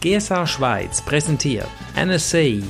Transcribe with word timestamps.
GSA 0.00 0.46
Schweiz 0.46 1.02
präsentiert 1.02 1.68
NSA 1.94 2.62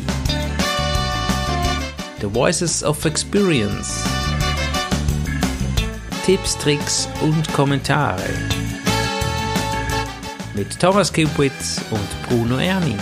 The 2.21 2.27
Voices 2.27 2.83
of 2.83 3.05
Experience. 3.05 4.05
Tipps, 6.27 6.59
Tricks 6.59 7.09
und 7.23 7.53
Kommentare. 7.53 8.29
Mit 10.55 10.77
Thomas 10.81 11.13
Kupitz 11.13 11.81
und 11.93 12.29
Bruno 12.29 12.59
Erni. 12.59 12.97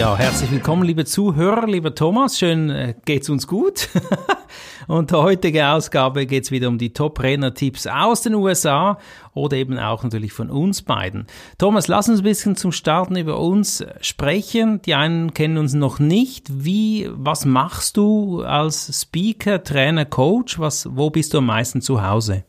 Ja, 0.00 0.16
herzlich 0.16 0.50
willkommen, 0.50 0.84
liebe 0.84 1.04
Zuhörer, 1.04 1.66
lieber 1.66 1.94
Thomas. 1.94 2.38
Schön 2.38 2.70
äh, 2.70 2.94
geht's 3.04 3.28
uns 3.28 3.46
gut. 3.46 3.90
Und 4.88 5.10
der 5.10 5.18
heutige 5.22 5.68
Ausgabe 5.68 6.24
geht's 6.24 6.50
wieder 6.50 6.68
um 6.68 6.78
die 6.78 6.94
Top-Renner-Tipps 6.94 7.86
aus 7.86 8.22
den 8.22 8.34
USA 8.34 8.98
oder 9.34 9.58
eben 9.58 9.78
auch 9.78 10.02
natürlich 10.02 10.32
von 10.32 10.48
uns 10.48 10.80
beiden. 10.80 11.26
Thomas, 11.58 11.86
lass 11.86 12.08
uns 12.08 12.20
ein 12.20 12.24
bisschen 12.24 12.56
zum 12.56 12.72
Starten 12.72 13.14
über 13.14 13.38
uns 13.38 13.84
sprechen. 14.00 14.80
Die 14.86 14.94
einen 14.94 15.34
kennen 15.34 15.58
uns 15.58 15.74
noch 15.74 15.98
nicht. 15.98 16.46
Wie, 16.50 17.10
was 17.12 17.44
machst 17.44 17.98
du 17.98 18.40
als 18.42 19.02
Speaker, 19.02 19.62
Trainer, 19.62 20.06
Coach? 20.06 20.58
Was, 20.58 20.88
wo 20.96 21.10
bist 21.10 21.34
du 21.34 21.38
am 21.38 21.46
meisten 21.46 21.82
zu 21.82 22.02
Hause? 22.02 22.44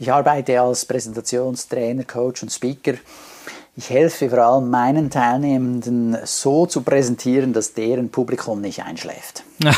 Ich 0.00 0.12
arbeite 0.12 0.60
als 0.60 0.84
Präsentationstrainer, 0.86 2.02
Coach 2.02 2.42
und 2.42 2.50
Speaker 2.50 2.94
ich 3.76 3.90
helfe 3.90 4.30
vor 4.30 4.38
allem 4.38 4.70
meinen 4.70 5.10
Teilnehmenden 5.10 6.16
so 6.24 6.66
zu 6.66 6.82
präsentieren, 6.82 7.52
dass 7.52 7.74
deren 7.74 8.10
Publikum 8.10 8.60
nicht 8.60 8.84
einschläft. 8.84 9.42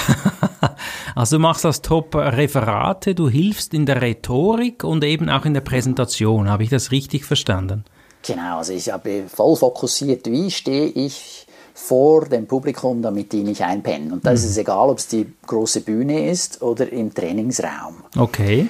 also 1.14 1.36
du 1.36 1.40
machst 1.40 1.64
das 1.64 1.80
Top-Referate, 1.80 3.14
du 3.14 3.28
hilfst 3.28 3.72
in 3.72 3.86
der 3.86 4.02
Rhetorik 4.02 4.84
und 4.84 5.02
eben 5.02 5.30
auch 5.30 5.46
in 5.46 5.54
der 5.54 5.62
Präsentation. 5.62 6.50
Habe 6.50 6.62
ich 6.62 6.70
das 6.70 6.90
richtig 6.90 7.24
verstanden? 7.24 7.84
Genau, 8.26 8.58
also 8.58 8.72
ich 8.72 8.90
habe 8.90 9.24
voll 9.28 9.56
fokussiert, 9.56 10.26
wie 10.26 10.50
stehe 10.50 10.86
ich 10.88 11.46
vor 11.72 12.26
dem 12.26 12.46
Publikum, 12.46 13.02
damit 13.02 13.32
die 13.32 13.42
nicht 13.42 13.62
einpennen. 13.62 14.12
Und 14.12 14.26
da 14.26 14.30
mhm. 14.30 14.36
ist 14.36 14.44
es 14.44 14.56
egal, 14.58 14.90
ob 14.90 14.98
es 14.98 15.08
die 15.08 15.26
große 15.46 15.82
Bühne 15.82 16.28
ist 16.28 16.60
oder 16.60 16.90
im 16.90 17.14
Trainingsraum. 17.14 17.96
Okay. 18.16 18.66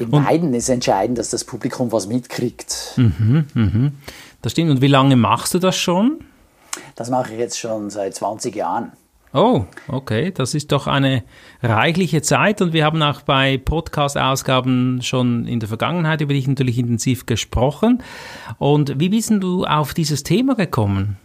In 0.00 0.06
und 0.06 0.24
beiden 0.24 0.52
ist 0.52 0.68
entscheidend, 0.68 1.18
dass 1.18 1.30
das 1.30 1.44
Publikum 1.44 1.92
was 1.92 2.08
mitkriegt. 2.08 2.94
Mhm, 2.96 3.44
mhm. 3.54 3.92
Das 4.46 4.52
stimmt. 4.52 4.70
Und 4.70 4.80
wie 4.80 4.86
lange 4.86 5.16
machst 5.16 5.54
du 5.54 5.58
das 5.58 5.74
schon? 5.74 6.20
Das 6.94 7.10
mache 7.10 7.32
ich 7.32 7.38
jetzt 7.40 7.58
schon 7.58 7.90
seit 7.90 8.14
20 8.14 8.54
Jahren. 8.54 8.92
Oh, 9.34 9.64
okay. 9.88 10.30
Das 10.30 10.54
ist 10.54 10.70
doch 10.70 10.86
eine 10.86 11.24
reichliche 11.64 12.22
Zeit 12.22 12.62
und 12.62 12.72
wir 12.72 12.84
haben 12.84 13.02
auch 13.02 13.22
bei 13.22 13.58
Podcast-Ausgaben 13.58 15.02
schon 15.02 15.48
in 15.48 15.58
der 15.58 15.68
Vergangenheit 15.68 16.20
über 16.20 16.32
dich 16.32 16.46
natürlich 16.46 16.78
intensiv 16.78 17.26
gesprochen. 17.26 18.04
Und 18.58 19.00
wie 19.00 19.08
bist 19.08 19.32
du 19.32 19.64
auf 19.64 19.94
dieses 19.94 20.22
Thema 20.22 20.54
gekommen? 20.54 21.16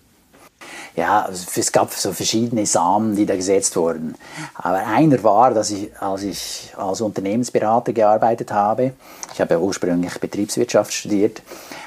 Ja, 0.95 1.27
es 1.29 1.71
gab 1.71 1.93
so 1.93 2.11
verschiedene 2.11 2.65
Samen, 2.65 3.15
die 3.15 3.25
da 3.25 3.35
gesetzt 3.35 3.75
wurden. 3.75 4.15
Aber 4.55 4.85
einer 4.85 5.23
war, 5.23 5.53
dass 5.53 5.71
ich, 5.71 5.89
als 6.01 6.23
ich 6.23 6.73
als 6.77 7.01
Unternehmensberater 7.01 7.93
gearbeitet 7.93 8.51
habe, 8.51 8.93
ich 9.33 9.39
habe 9.39 9.53
ja 9.53 9.59
ursprünglich 9.59 10.19
Betriebswirtschaft 10.19 10.91
studiert, 10.93 11.41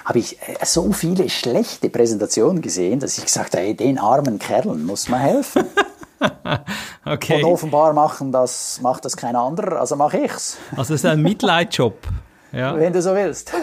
habe 0.05 0.19
ich 0.19 0.41
äh, 0.41 0.65
so 0.65 0.91
viele 0.93 1.29
schlechte 1.29 1.91
Präsentationen 1.91 2.63
gesehen, 2.63 3.01
dass 3.01 3.19
ich 3.19 3.25
gesagt 3.25 3.55
habe, 3.55 3.65
hey, 3.65 3.75
den 3.75 3.99
armen 3.99 4.39
Kerlen 4.39 4.87
muss 4.87 5.09
man 5.09 5.21
helfen. 5.21 5.65
okay. 7.05 7.43
Und 7.43 7.53
offenbar 7.53 7.93
machen 7.93 8.33
das, 8.33 8.81
macht 8.81 9.05
das 9.05 9.17
kein 9.17 9.37
anderer, 9.37 9.81
also 9.81 9.97
mache 9.97 10.19
ich's. 10.19 10.57
Also 10.77 10.95
es 10.95 11.01
ist 11.01 11.07
ein 11.07 11.21
Mitleidjob. 11.21 11.97
Ja. 12.53 12.75
Wenn 12.77 12.93
du 12.93 13.03
so 13.03 13.15
willst. 13.15 13.53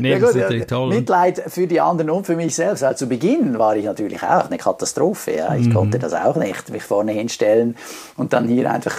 nee, 0.00 0.10
ja, 0.10 0.18
gut, 0.18 0.28
das 0.28 0.34
ist 0.36 0.42
natürlich 0.42 0.66
toll. 0.66 0.88
Mitleid 0.88 1.42
für 1.46 1.66
die 1.66 1.80
anderen 1.80 2.10
und 2.10 2.26
für 2.26 2.36
mich 2.36 2.54
selbst. 2.54 2.82
Also 2.82 3.04
zu 3.04 3.08
Beginn 3.08 3.58
war 3.58 3.76
ich 3.76 3.84
natürlich 3.84 4.22
auch 4.22 4.46
eine 4.46 4.58
Katastrophe. 4.58 5.36
Ja. 5.36 5.54
Ich 5.54 5.68
mhm. 5.68 5.74
konnte 5.74 5.98
das 5.98 6.12
auch 6.12 6.36
nicht, 6.36 6.70
mich 6.70 6.82
vorne 6.82 7.12
hinstellen 7.12 7.76
und 8.16 8.32
dann 8.32 8.48
hier 8.48 8.70
einfach 8.70 8.96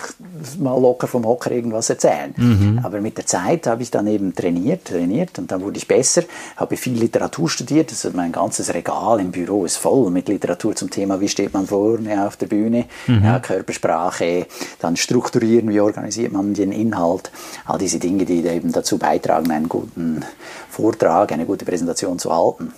mal 0.60 0.80
locker 0.80 1.08
vom 1.08 1.26
Hocker 1.26 1.52
irgendwas 1.52 1.90
erzählen. 1.90 2.34
Mhm. 2.36 2.80
Aber 2.84 3.02
mit 3.02 3.18
der 3.18 3.26
Zeit 3.26 3.68
habe 3.68 3.84
ich 3.84 3.92
dann 3.92 4.08
eben 4.08 4.36
trainiert, 4.36 4.86
trainiert 4.86 5.38
und 5.40 5.52
dann 5.52 5.62
wurde 5.62 5.78
ich 5.78 5.88
besser, 5.88 6.24
habe 6.58 6.78
viel 6.78 6.98
Literatur 6.98 7.50
studiert. 7.50 7.92
Also 7.92 8.12
mein 8.14 8.32
ganzes 8.32 8.74
Regal 8.74 9.20
im 9.20 9.32
Büro 9.32 9.66
ist 9.66 9.78
voll 9.78 10.10
mit 10.12 10.28
Literatur 10.28 10.76
zum 10.76 10.90
Thema, 10.90 11.20
wie 11.20 11.28
steht 11.28 11.54
man 11.54 11.68
vorne 11.68 12.26
auf 12.28 12.38
der 12.38 12.48
Bühne, 12.48 12.86
mhm. 13.08 13.24
ja, 13.24 13.40
Körpersprache, 13.40 14.48
dann 14.80 14.98
strukturieren, 14.98 15.70
wie 15.70 15.80
organisiert 15.80 16.32
man 16.32 16.54
den 16.54 16.72
Inhalt, 16.72 17.32
all 17.66 17.78
diese 17.78 18.00
Dinge, 18.00 18.26
die 18.26 18.46
eben 18.46 18.72
dazu 18.72 18.98
beitragen, 18.98 19.52
einen 19.52 19.70
guten 19.70 20.24
Vortrag, 20.70 20.91
eine 21.00 21.46
gute 21.46 21.66
Präsentation 21.66 22.20
zu 22.20 22.36
halten. 22.36 22.74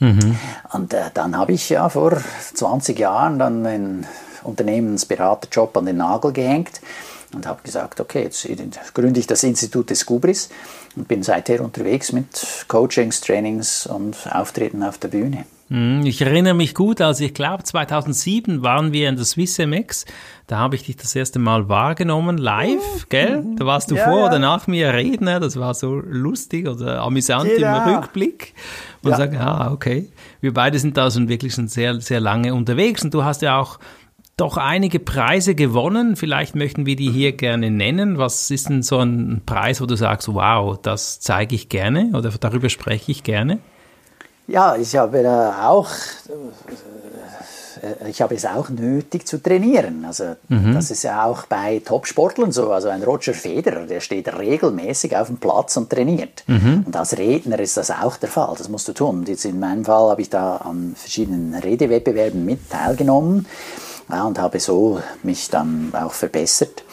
Mhm. 0.00 0.36
Und 0.72 0.94
äh, 0.94 1.10
dann 1.14 1.36
habe 1.36 1.52
ich 1.52 1.68
ja 1.70 1.88
vor 1.88 2.16
20 2.54 2.98
Jahren 2.98 3.38
dann 3.38 3.66
einen 3.66 4.06
Unternehmensberaterjob 4.44 5.76
an 5.76 5.86
den 5.86 5.96
Nagel 5.96 6.32
gehängt 6.32 6.80
und 7.34 7.46
habe 7.46 7.60
gesagt, 7.62 8.00
okay, 8.00 8.22
jetzt 8.22 8.46
gründe 8.94 9.20
ich 9.20 9.26
das 9.26 9.42
Institut 9.42 9.90
des 9.90 10.06
Gubris 10.06 10.48
und 10.96 11.08
bin 11.08 11.22
seither 11.22 11.62
unterwegs 11.62 12.12
mit 12.12 12.64
Coachings, 12.68 13.20
Trainings 13.20 13.86
und 13.86 14.16
Auftreten 14.32 14.82
auf 14.82 14.98
der 14.98 15.08
Bühne. 15.08 15.44
Mhm, 15.68 16.06
ich 16.06 16.20
erinnere 16.22 16.54
mich 16.54 16.74
gut, 16.74 17.00
also 17.00 17.24
ich 17.24 17.34
glaube 17.34 17.62
2007 17.62 18.62
waren 18.62 18.92
wir 18.92 19.08
in 19.08 19.16
der 19.16 19.24
Swiss 19.26 19.58
MX, 19.58 20.06
da 20.46 20.58
habe 20.58 20.76
ich 20.76 20.84
dich 20.84 20.96
das 20.96 21.14
erste 21.14 21.38
Mal 21.38 21.68
wahrgenommen, 21.68 22.38
live, 22.38 22.76
mhm. 22.76 23.08
gell? 23.10 23.44
Da 23.56 23.66
warst 23.66 23.90
du 23.90 23.96
ja, 23.96 24.04
vor 24.04 24.20
ja. 24.20 24.26
oder 24.26 24.38
nach 24.38 24.66
mir 24.66 24.94
Redner, 24.94 25.40
das 25.40 25.58
war 25.58 25.74
so 25.74 25.94
lustig 25.94 26.66
oder 26.66 27.02
amüsant 27.02 27.50
genau. 27.54 27.84
im 27.84 27.94
Rückblick. 27.94 28.54
Und 29.02 29.10
ja. 29.10 29.16
sagen, 29.16 29.36
ah, 29.36 29.70
okay. 29.70 30.10
Wir 30.40 30.52
beide 30.52 30.78
sind 30.78 30.96
da 30.96 31.10
schon 31.10 31.28
wirklich 31.28 31.54
schon 31.54 31.68
sehr, 31.68 32.00
sehr 32.00 32.20
lange 32.20 32.54
unterwegs 32.54 33.04
und 33.04 33.12
du 33.14 33.24
hast 33.24 33.42
ja 33.42 33.58
auch 33.58 33.78
doch 34.38 34.56
einige 34.56 35.00
Preise 35.00 35.54
gewonnen. 35.54 36.16
Vielleicht 36.16 36.54
möchten 36.54 36.86
wir 36.86 36.96
die 36.96 37.10
hier 37.10 37.32
gerne 37.32 37.70
nennen. 37.70 38.18
Was 38.18 38.50
ist 38.50 38.68
denn 38.68 38.82
so 38.82 38.98
ein 38.98 39.42
Preis, 39.44 39.80
wo 39.80 39.86
du 39.86 39.96
sagst, 39.96 40.32
wow, 40.32 40.78
das 40.80 41.20
zeige 41.20 41.54
ich 41.54 41.68
gerne 41.68 42.10
oder 42.14 42.30
darüber 42.30 42.68
spreche 42.68 43.12
ich 43.12 43.22
gerne? 43.22 43.58
Ja, 44.48 44.76
ich 44.76 44.96
habe 44.96 45.28
auch, 45.62 45.90
äh, 47.82 48.08
ich 48.08 48.22
habe 48.22 48.34
es 48.34 48.46
auch 48.46 48.70
nötig 48.70 49.26
zu 49.26 49.42
trainieren. 49.42 50.06
Also 50.06 50.36
mhm. 50.48 50.72
das 50.72 50.90
ist 50.90 51.02
ja 51.02 51.26
auch 51.26 51.44
bei 51.44 51.82
Topsportlern 51.84 52.50
so. 52.50 52.72
Also 52.72 52.88
ein 52.88 53.02
Roger 53.02 53.34
Federer, 53.34 53.84
der 53.84 54.00
steht 54.00 54.34
regelmäßig 54.36 55.14
auf 55.14 55.26
dem 55.26 55.36
Platz 55.36 55.76
und 55.76 55.90
trainiert. 55.90 56.44
Mhm. 56.46 56.84
Und 56.86 56.96
als 56.96 57.18
Redner 57.18 57.58
ist 57.60 57.76
das 57.76 57.90
auch 57.90 58.16
der 58.16 58.30
Fall. 58.30 58.54
Das 58.56 58.70
musst 58.70 58.88
du 58.88 58.94
tun. 58.94 59.18
Und 59.18 59.28
jetzt 59.28 59.44
in 59.44 59.60
meinem 59.60 59.84
Fall 59.84 60.08
habe 60.08 60.22
ich 60.22 60.30
da 60.30 60.56
an 60.56 60.94
verschiedenen 60.96 61.54
Redewettbewerben 61.54 62.42
mit 62.42 62.70
teilgenommen 62.70 63.46
ja, 64.08 64.24
und 64.24 64.38
habe 64.38 64.60
so 64.60 64.98
mich 65.22 65.50
dann 65.50 65.92
auch 65.92 66.12
verbessert. 66.12 66.84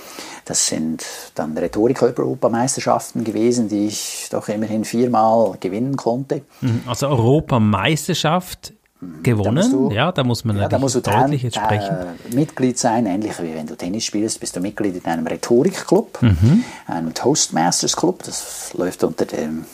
Das 0.45 0.67
sind 0.67 1.03
dann 1.33 1.57
Rhetorik-Europameisterschaften 1.57 3.23
gewesen, 3.23 3.67
die 3.67 3.87
ich 3.87 4.27
doch 4.29 4.47
immerhin 4.47 4.85
viermal 4.85 5.57
gewinnen 5.59 5.97
konnte. 5.97 6.43
Mhm, 6.61 6.83
also 6.85 7.07
Europameisterschaft 7.07 8.73
mhm, 9.01 9.23
gewonnen, 9.23 9.55
da 9.55 9.77
du, 9.77 9.91
ja, 9.91 10.11
da 10.11 10.23
muss 10.23 10.45
man 10.45 10.57
ja, 10.57 10.67
da 10.67 10.77
musst 10.77 10.93
du 10.93 11.01
deutlich 11.01 11.41
jetzt 11.41 11.55
sprechen. 11.55 11.95
Äh, 12.31 12.35
Mitglied 12.35 12.77
sein, 12.77 13.07
ähnlich 13.07 13.33
wie 13.41 13.55
wenn 13.55 13.65
du 13.65 13.75
Tennis 13.75 14.05
spielst, 14.05 14.39
bist 14.39 14.55
du 14.55 14.59
Mitglied 14.59 14.95
in 14.95 15.05
einem 15.05 15.25
Rhetorikclub, 15.25 16.21
mhm. 16.21 16.63
einem 16.85 17.13
Toastmasters 17.15 17.97
Club, 17.97 18.21
das 18.23 18.71
läuft 18.75 19.03
unter 19.03 19.25
dem 19.25 19.65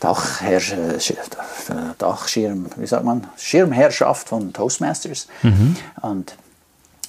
Dachherr, 0.00 0.60
Dachschirm, 1.96 2.66
wie 2.76 2.86
sagt 2.86 3.04
man, 3.04 3.26
Schirmherrschaft 3.36 4.28
von 4.28 4.52
Toastmasters. 4.52 5.28
Mhm. 5.42 5.76
Und 6.02 6.34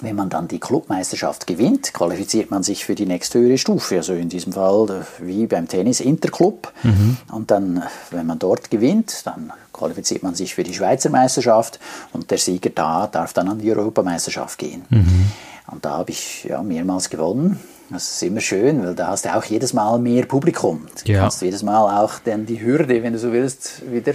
wenn 0.02 0.16
man 0.16 0.30
dann 0.30 0.48
die 0.48 0.60
Clubmeisterschaft 0.60 1.48
gewinnt, 1.48 1.94
qualifiziert 1.94 2.52
man 2.52 2.64
sich 2.64 2.86
für 2.86 2.96
die 2.96 3.06
nächsthöhere 3.06 3.58
Stufe. 3.58 3.98
Also 3.98 4.14
in 4.14 4.30
diesem 4.30 4.54
Fall 4.54 4.90
äh, 4.90 5.26
wie 5.26 5.48
beim 5.48 5.68
Tennis 5.68 6.00
Interclub. 6.00 6.72
Mhm. 6.84 7.18
Und 7.32 7.52
dann, 7.52 7.84
wenn 8.10 8.26
man 8.26 8.40
dort 8.40 8.70
gewinnt, 8.70 9.26
dann 9.26 9.54
qualifiziert 9.74 10.24
man 10.24 10.36
sich 10.36 10.56
für 10.56 10.64
die 10.64 10.74
Schweizer 10.74 11.10
Meisterschaft 11.10 11.80
und 12.14 12.30
der 12.32 12.38
Sieger 12.38 12.72
da 12.72 13.08
darf 13.08 13.34
dann 13.34 13.48
an 13.48 13.60
die 13.60 13.72
Europameisterschaft 13.72 14.58
gehen. 14.58 14.84
Mhm. 14.90 15.32
Und 15.72 15.86
da 15.86 15.92
habe 15.92 16.12
ich 16.12 16.44
ja, 16.44 16.62
mehrmals 16.62 17.10
gewonnen. 17.10 17.60
Das 17.90 18.10
ist 18.10 18.24
immer 18.24 18.40
schön, 18.40 18.84
weil 18.84 18.96
da 18.96 19.08
hast 19.08 19.26
du 19.26 19.36
auch 19.36 19.44
jedes 19.44 19.74
Mal 19.74 20.00
mehr 20.00 20.26
Publikum. 20.26 20.88
Du 21.06 21.12
ja. 21.12 21.22
kannst 21.22 21.42
jedes 21.42 21.62
Mal 21.62 22.02
auch 22.02 22.20
dann 22.24 22.46
die 22.46 22.62
Hürde, 22.62 23.04
wenn 23.04 23.14
du 23.14 23.20
so 23.20 23.34
willst, 23.34 23.92
wieder 23.92 24.14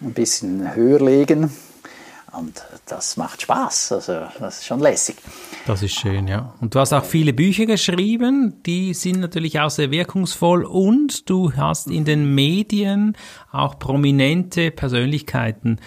ein 0.00 0.12
bisschen 0.12 0.74
höher 0.74 1.00
legen 1.00 1.50
und 2.32 2.62
das 2.86 3.16
macht 3.16 3.42
Spaß. 3.42 3.92
Also, 3.92 4.20
das 4.38 4.58
ist 4.58 4.66
schon 4.66 4.80
lässig. 4.80 5.16
Das 5.66 5.82
ist 5.82 5.94
schön, 5.94 6.26
ja. 6.28 6.54
Und 6.60 6.74
du 6.74 6.80
hast 6.80 6.92
auch 6.92 7.04
viele 7.04 7.32
Bücher 7.32 7.66
geschrieben, 7.66 8.62
die 8.64 8.94
sind 8.94 9.20
natürlich 9.20 9.60
auch 9.60 9.70
sehr 9.70 9.90
wirkungsvoll 9.90 10.64
und 10.64 11.28
du 11.28 11.52
hast 11.54 11.88
in 11.88 12.04
den 12.04 12.34
Medien 12.34 13.16
auch 13.50 13.78
prominente 13.78 14.70
Persönlichkeiten 14.70 15.78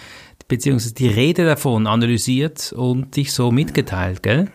beziehungsweise 0.48 0.94
die 0.94 1.08
Rede 1.08 1.44
davon 1.44 1.86
analysiert 1.86 2.72
und 2.72 3.16
dich 3.16 3.32
so 3.32 3.50
mitgeteilt, 3.50 4.22
gell? 4.22 4.50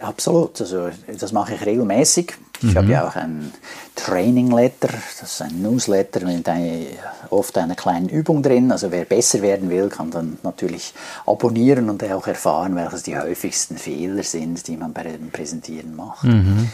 Absolut. 0.00 0.60
Also, 0.60 0.90
das 1.18 1.32
mache 1.32 1.54
ich 1.54 1.64
regelmäßig. 1.64 2.34
Ich 2.66 2.74
mhm. 2.74 2.78
habe 2.78 2.92
ja 2.92 3.08
auch 3.08 3.16
ein 3.16 3.52
Training 3.94 4.50
Letter, 4.50 4.88
das 5.20 5.32
ist 5.32 5.42
ein 5.42 5.60
Newsletter 5.60 6.24
mit 6.24 6.48
eine, 6.48 6.86
oft 7.30 7.56
einer 7.58 7.74
kleinen 7.74 8.08
Übung 8.08 8.42
drin. 8.42 8.72
Also 8.72 8.90
wer 8.90 9.04
besser 9.04 9.42
werden 9.42 9.68
will, 9.68 9.88
kann 9.88 10.10
dann 10.10 10.38
natürlich 10.42 10.94
abonnieren 11.26 11.90
und 11.90 12.02
auch 12.04 12.26
erfahren, 12.26 12.74
welches 12.74 13.02
die 13.02 13.16
häufigsten 13.16 13.76
Fehler 13.76 14.22
sind, 14.22 14.66
die 14.66 14.76
man 14.76 14.92
bei 14.92 15.02
dem 15.02 15.30
Präsentieren 15.30 15.94
macht. 15.94 16.24
Mhm. 16.24 16.70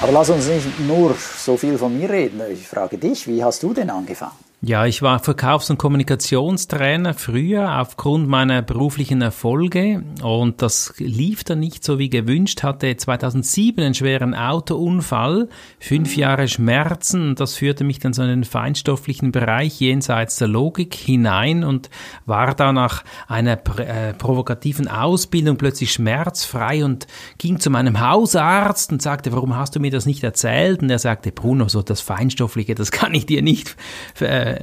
Aber 0.00 0.12
lass 0.12 0.30
uns 0.30 0.46
nicht 0.46 0.78
nur 0.80 1.14
so 1.38 1.56
viel 1.56 1.78
von 1.78 1.98
mir 1.98 2.08
reden. 2.08 2.40
Ich 2.52 2.68
frage 2.68 2.98
dich, 2.98 3.26
wie 3.26 3.42
hast 3.42 3.62
du 3.62 3.72
denn 3.72 3.90
angefangen? 3.90 4.45
Ja, 4.62 4.86
ich 4.86 5.02
war 5.02 5.18
Verkaufs- 5.18 5.68
und 5.68 5.76
Kommunikationstrainer 5.76 7.12
früher 7.12 7.78
aufgrund 7.78 8.26
meiner 8.26 8.62
beruflichen 8.62 9.20
Erfolge 9.20 10.02
und 10.22 10.62
das 10.62 10.94
lief 10.96 11.44
dann 11.44 11.60
nicht 11.60 11.84
so 11.84 11.98
wie 11.98 12.08
gewünscht. 12.08 12.62
Hatte 12.62 12.96
2007 12.96 13.84
einen 13.84 13.92
schweren 13.92 14.34
Autounfall, 14.34 15.50
fünf 15.78 16.16
Jahre 16.16 16.48
Schmerzen 16.48 17.28
und 17.28 17.40
das 17.40 17.54
führte 17.54 17.84
mich 17.84 17.98
dann 17.98 18.14
so 18.14 18.22
in 18.22 18.28
den 18.28 18.44
feinstofflichen 18.44 19.30
Bereich 19.30 19.78
jenseits 19.78 20.36
der 20.36 20.48
Logik 20.48 20.94
hinein 20.94 21.62
und 21.62 21.90
war 22.24 22.54
da 22.54 22.72
nach 22.72 23.04
einer 23.28 23.60
äh, 23.78 24.14
provokativen 24.14 24.88
Ausbildung 24.88 25.58
plötzlich 25.58 25.92
schmerzfrei 25.92 26.82
und 26.82 27.06
ging 27.36 27.60
zu 27.60 27.68
meinem 27.68 28.00
Hausarzt 28.00 28.90
und 28.90 29.02
sagte, 29.02 29.32
warum 29.32 29.54
hast 29.54 29.76
du 29.76 29.80
mir 29.80 29.90
das 29.90 30.06
nicht 30.06 30.24
erzählt? 30.24 30.80
Und 30.80 30.88
er 30.88 30.98
sagte, 30.98 31.30
Bruno, 31.30 31.68
so 31.68 31.82
das 31.82 32.00
Feinstoffliche, 32.00 32.74
das 32.74 32.90
kann 32.90 33.12
ich 33.12 33.26
dir 33.26 33.42
nicht 33.42 33.76
äh, 34.20 34.45
äh, 34.46 34.60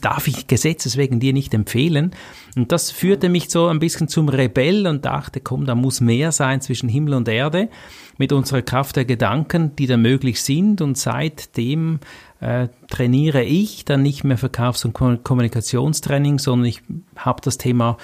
darf 0.00 0.28
ich 0.28 0.46
Gesetzes 0.46 0.96
wegen 0.96 1.20
dir 1.20 1.32
nicht 1.32 1.54
empfehlen. 1.54 2.12
Und 2.56 2.72
das 2.72 2.90
führte 2.90 3.28
mich 3.28 3.50
so 3.50 3.66
ein 3.66 3.78
bisschen 3.78 4.08
zum 4.08 4.28
Rebell 4.28 4.86
und 4.86 5.04
dachte, 5.04 5.40
komm, 5.40 5.66
da 5.66 5.74
muss 5.74 6.00
mehr 6.00 6.32
sein 6.32 6.60
zwischen 6.60 6.88
Himmel 6.88 7.14
und 7.14 7.28
Erde 7.28 7.68
mit 8.16 8.32
unserer 8.32 8.62
Kraft 8.62 8.96
der 8.96 9.04
Gedanken, 9.04 9.74
die 9.76 9.86
da 9.86 9.96
möglich 9.96 10.40
sind. 10.42 10.80
Und 10.80 10.96
seitdem 10.96 11.98
äh, 12.40 12.68
trainiere 12.88 13.42
ich 13.42 13.84
dann 13.84 14.02
nicht 14.02 14.22
mehr 14.22 14.38
Verkaufs- 14.38 14.84
und 14.84 14.92
Kommunikationstraining, 14.92 16.38
sondern 16.38 16.66
ich 16.66 16.82
habe 17.16 17.40
das 17.42 17.58
Thema 17.58 17.96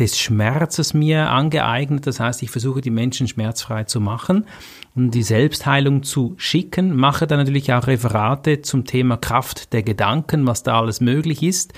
des 0.00 0.18
Schmerzes 0.18 0.94
mir 0.94 1.28
angeeignet. 1.28 2.06
Das 2.06 2.18
heißt, 2.18 2.42
ich 2.42 2.50
versuche 2.50 2.80
die 2.80 2.90
Menschen 2.90 3.28
schmerzfrei 3.28 3.84
zu 3.84 4.00
machen 4.00 4.46
und 4.96 5.12
die 5.12 5.22
Selbstheilung 5.22 6.02
zu 6.02 6.34
schicken. 6.38 6.96
Mache 6.96 7.26
dann 7.26 7.38
natürlich 7.38 7.72
auch 7.72 7.86
Referate 7.86 8.62
zum 8.62 8.86
Thema 8.86 9.18
Kraft 9.18 9.72
der 9.72 9.82
Gedanken, 9.82 10.46
was 10.46 10.62
da 10.62 10.80
alles 10.80 11.00
möglich 11.00 11.42
ist. 11.42 11.74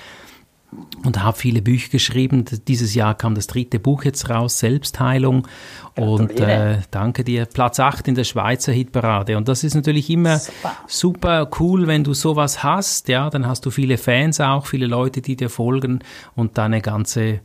Und 1.05 1.21
habe 1.21 1.37
viele 1.37 1.61
Bücher 1.61 1.89
geschrieben. 1.89 2.45
Dieses 2.67 2.95
Jahr 2.95 3.13
kam 3.13 3.35
das 3.35 3.45
dritte 3.45 3.77
Buch 3.77 4.05
jetzt 4.05 4.31
raus, 4.31 4.57
Selbstheilung. 4.57 5.47
Und 5.95 6.39
äh, 6.39 6.79
danke 6.89 7.23
dir, 7.23 7.45
Platz 7.45 7.79
8 7.79 8.07
in 8.07 8.15
der 8.15 8.23
Schweizer 8.23 8.71
Hitparade. 8.71 9.37
Und 9.37 9.47
das 9.47 9.63
ist 9.63 9.75
natürlich 9.75 10.09
immer 10.09 10.39
super. 10.39 10.77
super 10.87 11.49
cool, 11.59 11.85
wenn 11.85 12.03
du 12.03 12.15
sowas 12.15 12.63
hast. 12.63 13.07
Ja, 13.07 13.29
dann 13.29 13.45
hast 13.45 13.67
du 13.67 13.69
viele 13.69 13.99
Fans 13.99 14.41
auch, 14.41 14.65
viele 14.65 14.87
Leute, 14.87 15.21
die 15.21 15.35
dir 15.35 15.51
folgen 15.51 15.99
und 16.35 16.57
deine 16.57 16.81
ganze 16.81 17.41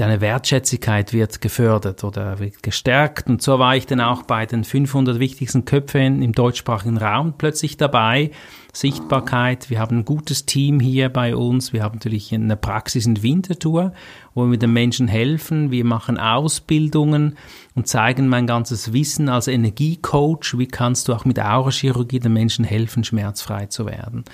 deine 0.00 0.20
Wertschätzigkeit 0.20 1.12
wird 1.12 1.40
gefördert 1.40 2.04
oder 2.04 2.38
wird 2.38 2.62
gestärkt. 2.62 3.28
Und 3.28 3.42
so 3.42 3.58
war 3.58 3.76
ich 3.76 3.86
dann 3.86 4.00
auch 4.00 4.22
bei 4.22 4.46
den 4.46 4.64
500 4.64 5.18
wichtigsten 5.18 5.66
Köpfen 5.66 6.22
im 6.22 6.32
deutschsprachigen 6.32 6.96
Raum 6.96 7.34
plötzlich 7.36 7.76
dabei. 7.76 8.30
Sichtbarkeit, 8.72 9.68
wir 9.68 9.80
haben 9.80 9.98
ein 9.98 10.04
gutes 10.04 10.46
Team 10.46 10.80
hier 10.80 11.08
bei 11.08 11.34
uns, 11.34 11.72
wir 11.72 11.82
haben 11.82 11.96
natürlich 11.96 12.32
eine 12.32 12.56
Praxis 12.56 13.04
in 13.04 13.22
Winterthur, 13.22 13.92
wo 14.32 14.48
wir 14.48 14.58
den 14.58 14.72
Menschen 14.72 15.08
helfen, 15.08 15.70
wir 15.70 15.84
machen 15.84 16.18
Ausbildungen 16.18 17.36
und 17.80 17.86
zeigen 17.86 18.28
mein 18.28 18.46
ganzes 18.46 18.92
Wissen 18.92 19.30
als 19.30 19.48
Energiecoach, 19.48 20.58
wie 20.58 20.66
kannst 20.66 21.08
du 21.08 21.14
auch 21.14 21.24
mit 21.24 21.40
Aurachirurgie 21.40 22.20
den 22.20 22.34
Menschen 22.34 22.62
helfen, 22.62 23.04
schmerzfrei 23.04 23.66
zu 23.66 23.86
werden. 23.86 24.24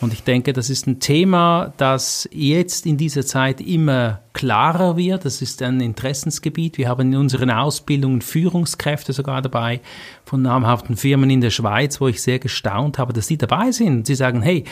Und 0.00 0.14
ich 0.14 0.22
denke, 0.22 0.54
das 0.54 0.70
ist 0.70 0.86
ein 0.86 1.00
Thema, 1.00 1.74
das 1.76 2.26
jetzt 2.32 2.86
in 2.86 2.96
dieser 2.96 3.26
Zeit 3.26 3.60
immer 3.60 4.22
klarer 4.32 4.96
wird. 4.96 5.26
Das 5.26 5.42
ist 5.42 5.60
ein 5.60 5.82
Interessensgebiet. 5.82 6.78
Wir 6.78 6.88
haben 6.88 7.12
in 7.12 7.16
unseren 7.18 7.50
Ausbildungen 7.50 8.22
Führungskräfte 8.22 9.12
sogar 9.12 9.42
dabei 9.42 9.82
von 10.24 10.40
namhaften 10.40 10.96
Firmen 10.96 11.28
in 11.28 11.42
der 11.42 11.50
Schweiz, 11.50 12.00
wo 12.00 12.08
ich 12.08 12.22
sehr 12.22 12.38
gestaunt 12.38 12.98
habe, 12.98 13.12
dass 13.12 13.26
die 13.26 13.36
dabei 13.36 13.70
sind. 13.70 14.06
Sie 14.06 14.14
sagen, 14.14 14.40
hey, 14.40 14.64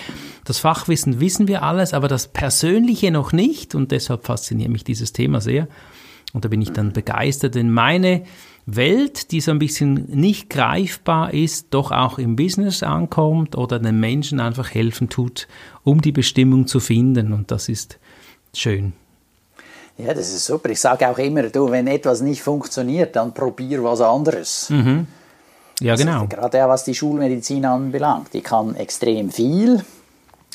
das 0.47 0.59
Fachwissen 0.59 1.21
wissen 1.21 1.49
wir 1.49 1.63
alles, 1.63 1.93
aber 1.93 2.09
das 2.09 2.29
Persönliche 2.29 3.11
noch 3.11 3.33
nicht. 3.33 3.75
Und 3.75 3.91
deshalb 3.93 4.25
fasziniert 4.25 4.71
mich 4.71 4.85
dieses 4.85 5.13
Thema 5.13 5.43
sehr. 5.43 5.69
Und 6.33 6.45
da 6.45 6.49
bin 6.49 6.63
ich 6.63 6.73
dann 6.73 6.93
begeistert, 6.93 7.55
denn 7.55 7.71
meine 7.71 8.23
Welt, 8.65 9.33
die 9.33 9.41
so 9.41 9.51
ein 9.51 9.59
bisschen 9.59 10.07
nicht 10.09 10.49
greifbar 10.49 11.35
ist, 11.35 11.69
doch 11.71 11.91
auch 11.91 12.19
im 12.19 12.37
Business 12.37 12.83
ankommt 12.83 13.57
oder 13.57 13.79
den 13.79 13.99
Menschen 13.99 14.41
einfach 14.41 14.73
helfen 14.73 15.09
tut, 15.09 15.49
um 15.83 16.01
die 16.01 16.13
Bestimmung 16.13 16.67
zu 16.67 16.81
finden. 16.81 17.33
Und 17.33 17.51
das 17.51 17.69
ist 17.69 17.99
schön. 18.55 18.93
Ja, 19.99 20.15
das 20.15 20.33
ist 20.33 20.47
super. 20.47 20.71
Ich 20.71 20.81
sage 20.81 21.09
auch 21.09 21.19
immer, 21.19 21.43
du, 21.45 21.71
wenn 21.71 21.87
etwas 21.87 22.23
nicht 22.23 22.43
funktioniert, 22.43 23.15
dann 23.17 23.35
probier 23.35 23.83
was 23.85 24.01
anderes. 24.01 24.71
Mhm. 24.71 25.07
Ja, 25.81 25.93
also 25.93 26.05
genau. 26.05 26.27
Gerade 26.29 26.65
auch 26.65 26.69
was 26.69 26.85
die 26.85 26.95
Schulmedizin 26.95 27.65
anbelangt. 27.65 28.33
Die 28.33 28.41
kann 28.41 28.75
extrem 28.77 29.31
viel, 29.31 29.85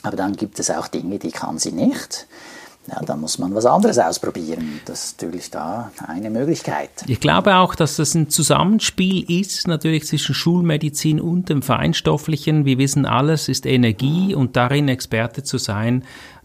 aber 0.01 0.15
dann 0.15 0.35
gibt 0.35 0.59
es 0.59 0.71
auch 0.71 0.87
Dinge, 0.87 1.19
die 1.19 1.31
kann 1.31 1.59
sie 1.59 1.71
nicht 1.71 2.25
ja, 2.89 3.01
dann 3.01 3.19
muss 3.19 3.37
man 3.37 3.53
was 3.53 3.65
anderes 3.65 3.99
ausprobieren. 3.99 4.79
Das 4.85 5.05
ist 5.05 5.21
natürlich 5.21 5.51
da 5.51 5.91
eine 6.07 6.29
Möglichkeit. 6.29 6.89
Ich 7.07 7.19
glaube 7.19 7.55
auch, 7.55 7.75
dass 7.75 7.97
das 7.97 8.15
ein 8.15 8.29
Zusammenspiel 8.29 9.29
ist, 9.29 9.67
natürlich 9.67 10.05
zwischen 10.05 10.33
Schulmedizin 10.33 11.19
und 11.19 11.49
dem 11.49 11.61
Feinstofflichen. 11.61 12.65
Wir 12.65 12.77
wissen, 12.77 13.05
alles 13.05 13.49
ist 13.49 13.65
Energie 13.65 14.33
und 14.33 14.55
darin 14.55 14.87
Experte 14.87 15.43
zu 15.43 15.57
sein, 15.57 16.03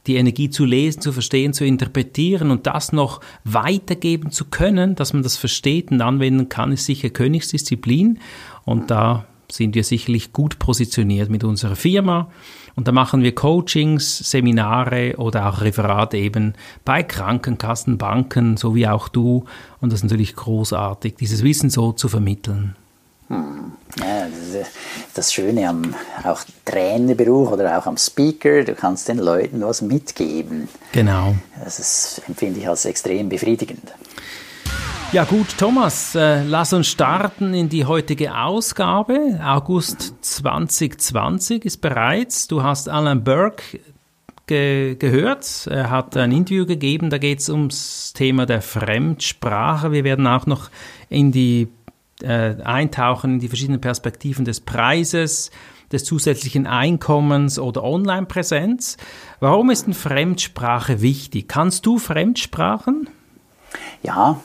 die 0.09 0.17
Energie 0.17 0.51
zu 0.51 0.65
lesen, 0.65 1.01
zu 1.01 1.13
verstehen, 1.13 1.53
zu 1.53 1.65
interpretieren 1.65 2.51
und 2.51 2.67
das 2.67 2.93
noch 2.93 3.21
weitergeben 3.45 4.33
zu 4.33 4.47
können, 4.47 4.97
dass 4.97 5.13
man 5.13 5.23
das 5.23 5.37
versteht 5.37 5.93
und 5.93 6.01
anwenden 6.01 6.49
kann, 6.49 6.73
ist 6.73 6.87
sicher 6.87 7.11
Königsdisziplin. 7.11 8.19
Und 8.65 8.91
da 8.91 9.27
sind 9.49 9.77
wir 9.77 9.85
sicherlich 9.85 10.33
gut 10.33 10.59
positioniert 10.59 11.31
mit 11.31 11.45
unserer 11.45 11.77
Firma 11.77 12.31
und 12.75 12.89
da 12.89 12.93
machen 12.93 13.23
wir 13.23 13.35
Coachings, 13.35 14.19
Seminare 14.19 15.15
oder 15.19 15.49
auch 15.49 15.61
Referate 15.61 16.17
eben 16.17 16.55
bei 16.85 17.03
Krankenkassen, 17.03 17.99
Banken, 17.99 18.57
so 18.57 18.75
wie 18.75 18.89
auch 18.89 19.09
du. 19.09 19.45
Und 19.81 19.93
das 19.93 20.01
ist 20.01 20.05
natürlich 20.05 20.35
großartig, 20.37 21.17
dieses 21.17 21.43
Wissen 21.43 21.71
so 21.71 21.93
zu 21.93 22.09
vermitteln. 22.09 22.77
Hm. 23.29 23.73
Ja, 23.99 24.27
das, 25.15 25.33
Schöne 25.33 25.69
am 25.69 25.95
auch 26.25 26.43
Trainerberuf 26.65 27.53
oder 27.53 27.79
auch 27.79 27.87
am 27.87 27.99
Speaker, 27.99 28.65
du 28.65 28.75
kannst 28.75 29.09
den 29.09 29.19
Leuten 29.19 29.61
was 29.63 29.83
mitgeben. 29.83 30.69
Genau. 30.93 31.35
Das 31.63 31.79
ist, 31.79 32.23
empfinde 32.27 32.61
ich 32.61 32.69
als 32.69 32.87
extrem 32.87 33.29
befriedigend. 33.29 33.93
Ja 35.13 35.25
gut, 35.25 35.59
Thomas, 35.59 36.15
äh, 36.15 36.43
lass 36.43 36.73
uns 36.73 36.89
starten 36.89 37.53
in 37.53 37.69
die 37.69 37.85
heutige 37.85 38.35
Ausgabe. 38.35 39.39
August 39.45 40.15
2020 40.23 41.67
ist 41.67 41.83
bereits. 41.83 42.49
Du 42.49 42.63
hast 42.63 42.89
Alan 42.89 43.23
Burke 43.23 43.79
ge 44.47 44.95
gehört. 44.95 45.67
Er 45.71 45.91
hat 45.91 46.17
ein 46.17 46.33
Interview 46.33 46.65
gegeben, 46.65 47.11
da 47.11 47.19
geht 47.19 47.41
es 47.41 47.51
ums 47.51 48.15
Thema 48.15 48.47
der 48.47 48.63
Fremdsprache. 48.63 49.93
Wir 49.93 50.03
werden 50.03 50.27
auch 50.27 50.47
noch 50.47 50.71
in 51.11 51.31
die 51.31 51.69
äh, 52.23 52.55
eintauchen 52.63 53.35
in 53.35 53.41
die 53.41 53.49
verschiedenen 53.49 53.83
Perspektiven 53.83 54.47
des 54.47 54.61
Preises, 54.63 55.51
des 55.93 56.05
zusätzlichen 56.05 56.67
Einkommens 56.67 57.59
oder 57.59 57.85
Online-Präsenz. 57.85 58.97
Warum 59.41 59.69
ist 59.69 59.85
eine 59.85 59.95
Fremdsprache 59.95 61.03
wichtig? 61.03 61.49
Kannst 61.49 61.85
du 61.85 61.99
Fremdsprachen? 61.99 63.11
Ja, 64.03 64.41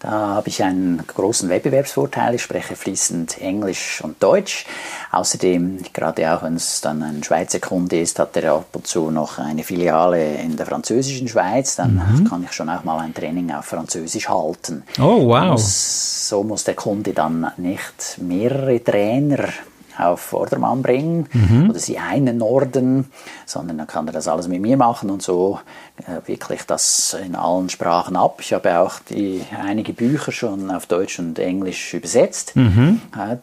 da 0.00 0.10
habe 0.10 0.48
ich 0.48 0.62
einen 0.62 1.02
großen 1.06 1.48
Wettbewerbsvorteil. 1.48 2.34
Ich 2.34 2.42
spreche 2.42 2.76
fließend 2.76 3.40
Englisch 3.40 4.02
und 4.02 4.22
Deutsch. 4.22 4.66
Außerdem, 5.12 5.78
gerade 5.92 6.34
auch 6.34 6.42
wenn 6.42 6.56
es 6.56 6.80
dann 6.80 7.02
ein 7.02 7.22
Schweizer 7.24 7.60
Kunde 7.60 8.00
ist, 8.00 8.18
hat 8.18 8.36
er 8.36 8.52
ab 8.52 8.68
und 8.72 8.86
zu 8.86 9.10
noch 9.10 9.38
eine 9.38 9.64
Filiale 9.64 10.34
in 10.36 10.56
der 10.56 10.66
französischen 10.66 11.28
Schweiz. 11.28 11.76
Dann 11.76 11.94
mhm. 11.94 12.28
kann 12.28 12.44
ich 12.44 12.52
schon 12.52 12.68
auch 12.68 12.84
mal 12.84 12.98
ein 13.00 13.14
Training 13.14 13.52
auf 13.52 13.66
Französisch 13.66 14.28
halten. 14.28 14.82
Oh, 14.98 15.26
wow. 15.26 15.52
Und 15.52 15.60
so 15.60 16.42
muss 16.42 16.64
der 16.64 16.74
Kunde 16.74 17.12
dann 17.12 17.50
nicht 17.56 18.18
mehrere 18.18 18.82
Trainer 18.82 19.48
auf 19.98 20.20
Vordermann 20.20 20.82
bringen 20.82 21.26
mhm. 21.32 21.70
oder 21.70 21.78
sie 21.78 21.98
einen 21.98 22.38
Norden, 22.38 23.10
sondern 23.46 23.78
dann 23.78 23.86
kann 23.86 24.06
er 24.06 24.12
das 24.12 24.28
alles 24.28 24.48
mit 24.48 24.60
mir 24.60 24.76
machen 24.76 25.10
und 25.10 25.22
so 25.22 25.60
äh, 26.06 26.26
wirklich 26.26 26.62
das 26.64 27.16
in 27.24 27.34
allen 27.34 27.68
Sprachen 27.68 28.16
ab. 28.16 28.38
Ich 28.40 28.52
habe 28.52 28.78
auch 28.78 28.98
die, 29.08 29.42
einige 29.62 29.92
Bücher 29.92 30.32
schon 30.32 30.70
auf 30.70 30.86
Deutsch 30.86 31.18
und 31.18 31.38
Englisch 31.38 31.94
übersetzt. 31.94 32.56
Mhm. 32.56 33.00
Äh, 33.16 33.36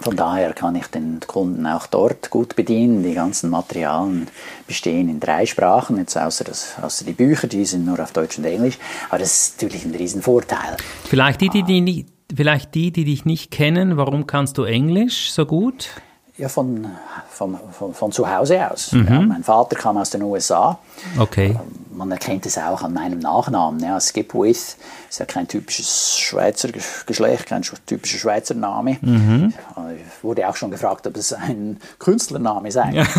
von 0.00 0.14
daher 0.14 0.52
kann 0.52 0.74
ich 0.74 0.88
den 0.88 1.20
Kunden 1.26 1.66
auch 1.66 1.86
dort 1.86 2.28
gut 2.28 2.54
bedienen. 2.54 3.02
Die 3.02 3.14
ganzen 3.14 3.48
Materialien 3.48 4.28
bestehen 4.66 5.08
in 5.08 5.20
drei 5.20 5.46
Sprachen, 5.46 5.96
jetzt 5.96 6.16
außer, 6.16 6.44
das, 6.44 6.74
außer 6.82 7.04
die 7.06 7.14
Bücher, 7.14 7.46
die 7.46 7.64
sind 7.64 7.86
nur 7.86 7.98
auf 7.98 8.12
Deutsch 8.12 8.36
und 8.36 8.44
Englisch. 8.44 8.78
Aber 9.08 9.18
das 9.18 9.48
ist 9.48 9.62
natürlich 9.62 9.86
ein 9.86 9.94
Riesenvorteil. 9.94 10.76
Vielleicht 11.04 11.40
die, 11.40 11.48
die, 11.48 11.62
die, 11.62 12.06
Vielleicht 12.34 12.74
die, 12.74 12.90
die 12.90 13.04
dich 13.04 13.24
nicht 13.24 13.50
kennen, 13.50 13.96
warum 13.96 14.26
kannst 14.26 14.58
du 14.58 14.64
Englisch 14.64 15.30
so 15.30 15.46
gut? 15.46 15.90
Ja, 16.38 16.50
von, 16.50 16.86
von, 17.30 17.58
von, 17.72 17.94
von 17.94 18.12
zu 18.12 18.30
Hause 18.30 18.70
aus. 18.70 18.92
Mhm. 18.92 19.06
Ja, 19.08 19.20
mein 19.20 19.42
Vater 19.42 19.74
kam 19.74 19.96
aus 19.96 20.10
den 20.10 20.22
USA. 20.22 20.78
Okay. 21.18 21.58
Man 21.90 22.10
erkennt 22.10 22.44
es 22.44 22.58
auch 22.58 22.82
an 22.82 22.92
meinem 22.92 23.20
Nachnamen. 23.20 23.80
Ja, 23.80 23.98
Skipwith 23.98 24.76
ist 25.08 25.18
ja 25.18 25.24
kein 25.24 25.48
typisches 25.48 26.18
Schweizer 26.18 26.68
Geschlecht, 27.06 27.46
kein 27.46 27.62
typischer 27.86 28.18
Schweizer 28.18 28.52
Name. 28.52 28.98
Mhm. 29.00 29.54
Ich 29.96 30.22
wurde 30.22 30.46
auch 30.46 30.56
schon 30.56 30.70
gefragt, 30.70 31.06
ob 31.06 31.16
es 31.16 31.32
ein 31.32 31.80
Künstlername 31.98 32.70
sei. 32.70 32.90
Ja. 32.92 33.06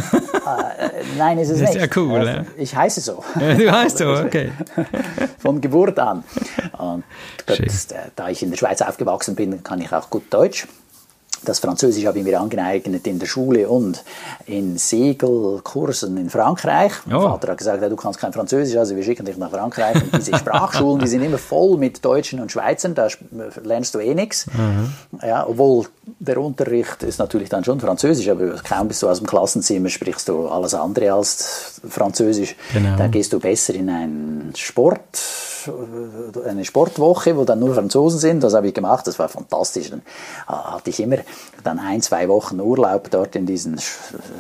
Äh, 0.48 1.04
nein, 1.18 1.38
ist 1.40 1.50
es 1.50 1.60
das 1.60 1.70
ist 1.72 1.76
nicht. 1.76 1.94
Ja 1.94 2.02
cool, 2.02 2.20
also, 2.20 2.50
ich 2.56 2.74
heiße 2.74 3.02
so. 3.02 3.22
Ja, 3.40 3.54
du 3.54 3.70
heißt 3.70 3.98
so, 3.98 4.12
okay. 4.14 4.52
Von 5.40 5.60
Geburt 5.60 6.00
an. 6.00 6.24
Und 6.78 7.04
Gott, 7.46 7.62
da 8.16 8.30
ich 8.30 8.42
in 8.44 8.52
der 8.52 8.58
Schweiz 8.58 8.82
aufgewachsen 8.82 9.36
bin, 9.36 9.62
kann 9.62 9.82
ich 9.82 9.92
auch 9.92 10.10
gut 10.10 10.34
Deutsch. 10.34 10.66
Das 11.48 11.60
Französisch 11.60 12.06
habe 12.06 12.20
ich 12.20 12.26
mir 12.26 12.42
angeeignet 12.42 13.08
in 13.08 13.20
der 13.20 13.26
Schule 13.26 13.70
und 13.70 14.04
in 14.48 14.78
Segelkursen 14.78 16.18
in 16.18 16.30
Frankreich. 16.30 16.92
Oh. 17.06 17.12
Mein 17.12 17.22
Vater 17.22 17.52
hat 17.54 17.58
gesagt, 17.58 17.82
ja, 17.82 17.88
du 17.88 17.96
kannst 17.96 18.20
kein 18.20 18.34
Französisch, 18.34 18.76
also 18.76 18.98
wir 18.98 19.04
schicken 19.04 19.26
dich 19.26 19.38
nach 19.38 19.50
Frankreich. 19.50 19.96
Und 19.96 20.18
diese 20.18 20.38
Sprachschulen, 20.38 21.00
die 21.00 21.08
sind 21.08 21.22
immer 21.22 21.38
voll 21.38 21.78
mit 21.78 22.04
Deutschen 22.04 22.42
und 22.42 22.52
Schweizern, 22.52 22.96
da 22.96 23.08
lernst 23.64 23.96
du 23.96 24.00
eh 24.00 24.14
nichts. 24.14 24.46
Mhm. 24.48 24.92
Ja, 25.26 25.48
obwohl 25.48 25.86
der 26.20 26.38
Unterricht 26.38 27.02
ist 27.04 27.18
natürlich 27.18 27.48
dann 27.48 27.64
schon 27.64 27.80
Französisch, 27.80 28.28
aber 28.28 28.56
kaum 28.68 28.90
bist 28.90 29.02
du 29.02 29.08
aus 29.08 29.20
dem 29.20 29.28
Klassenzimmer, 29.28 29.88
sprichst 29.88 30.28
du 30.28 30.50
alles 30.50 30.74
andere 30.74 31.14
als 31.14 31.80
Französisch. 31.88 32.58
Genau. 32.74 32.98
Dann 32.98 33.10
gehst 33.10 33.32
du 33.32 33.40
besser 33.40 33.74
in 33.74 33.90
einen 33.90 34.54
Sport 34.54 35.18
eine 36.46 36.66
Sportwoche, 36.66 37.38
wo 37.38 37.44
dann 37.44 37.60
nur 37.60 37.74
Franzosen 37.74 38.20
sind. 38.20 38.44
Das 38.44 38.54
habe 38.54 38.68
ich 38.68 38.74
gemacht, 38.74 39.08
das 39.08 39.20
war 39.20 39.30
fantastisch. 39.30 39.90
Dann 39.90 40.02
äh, 40.48 40.52
hatte 40.52 40.90
ich 40.90 41.00
immer 41.00 41.18
dann 41.64 41.80
ein, 41.80 42.02
zwei 42.02 42.28
Wochen 42.30 42.60
Urlaub 42.60 43.10
dort 43.12 43.36
in 43.36 43.46
diesen 43.46 43.80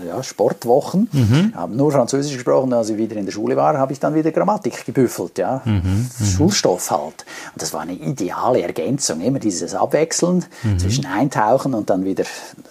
ja, 0.07 0.22
Sportwochen. 0.24 1.10
Mhm. 1.12 1.53
Habe 1.55 1.75
nur 1.75 1.91
Französisch 1.91 2.34
gesprochen, 2.34 2.74
als 2.74 2.89
ich 2.89 2.98
wieder 2.98 3.15
in 3.15 3.25
der 3.25 3.34
Schule 3.34 3.55
war, 3.55 3.77
habe 3.77 3.93
ich 3.93 4.00
dann 4.00 4.15
wieder 4.15 4.31
Grammatik 4.31 4.86
gebüffelt, 4.86 5.38
ja. 5.38 5.62
Mhm. 5.65 6.10
mhm. 6.19 6.25
Schulstoff 6.25 6.91
halt. 6.91 7.25
Und 7.53 7.62
das 7.62 7.74
war 7.74 7.81
eine 7.81 7.93
ideale 7.93 8.62
Ergänzung, 8.62 9.22
immer 9.22 9.39
dieses 9.39 9.74
Abwechseln 9.74 10.46
mhm. 10.63 10.79
zwischen 10.79 11.05
Eintauchen 11.05 11.74
und 11.74 11.89
dann 11.89 12.05
wieder 12.05 12.24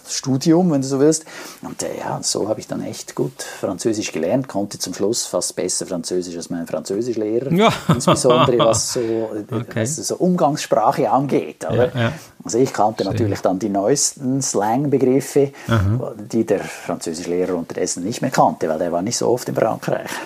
Studium, 0.09 0.71
wenn 0.71 0.83
du 0.83 0.87
so 0.87 1.01
willst. 1.01 1.25
Und 1.63 1.83
äh, 1.83 1.99
ja, 1.99 2.21
so 2.23 2.49
habe 2.49 2.61
ich 2.61 2.67
dann 2.67 2.83
echt 2.83 3.15
gut 3.15 3.43
Französisch 3.43 4.13
gelernt, 4.13 4.49
konnte 4.49 4.79
zum 4.79 4.95
Schluss 4.95 5.27
fast 5.27 5.57
besser 5.57 5.87
Französisch 5.87 6.37
als 6.37 6.51
mein 6.51 6.67
Französischlehrer. 6.67 7.53
Ja. 7.53 7.73
Insbesondere 7.89 8.46
was 8.59 8.93
so, 8.93 9.31
okay. 9.51 9.83
was 9.83 9.97
so 9.97 10.17
Umgangssprache 10.17 11.11
angeht. 11.11 11.67
Oder? 11.69 11.95
Ja, 11.95 12.01
ja. 12.01 12.13
Also 12.47 12.59
ich 12.59 12.73
kannte 12.73 13.03
Schön. 13.03 13.13
natürlich 13.13 13.41
dann 13.41 13.59
die 13.59 13.69
neuesten 13.69 14.41
Slang-Begriffe, 14.41 15.51
die 16.31 16.47
der 16.47 16.61
Französischlehrer 16.61 17.57
unterdessen 17.57 18.05
nicht 18.05 18.23
mehr 18.23 18.31
kannte, 18.31 18.69
weil 18.69 18.79
der 18.79 18.93
war 18.93 19.03
nicht 19.03 19.17
so 19.17 19.29
oft 19.29 19.49
in 19.49 19.57
Frankreich. 19.57 20.11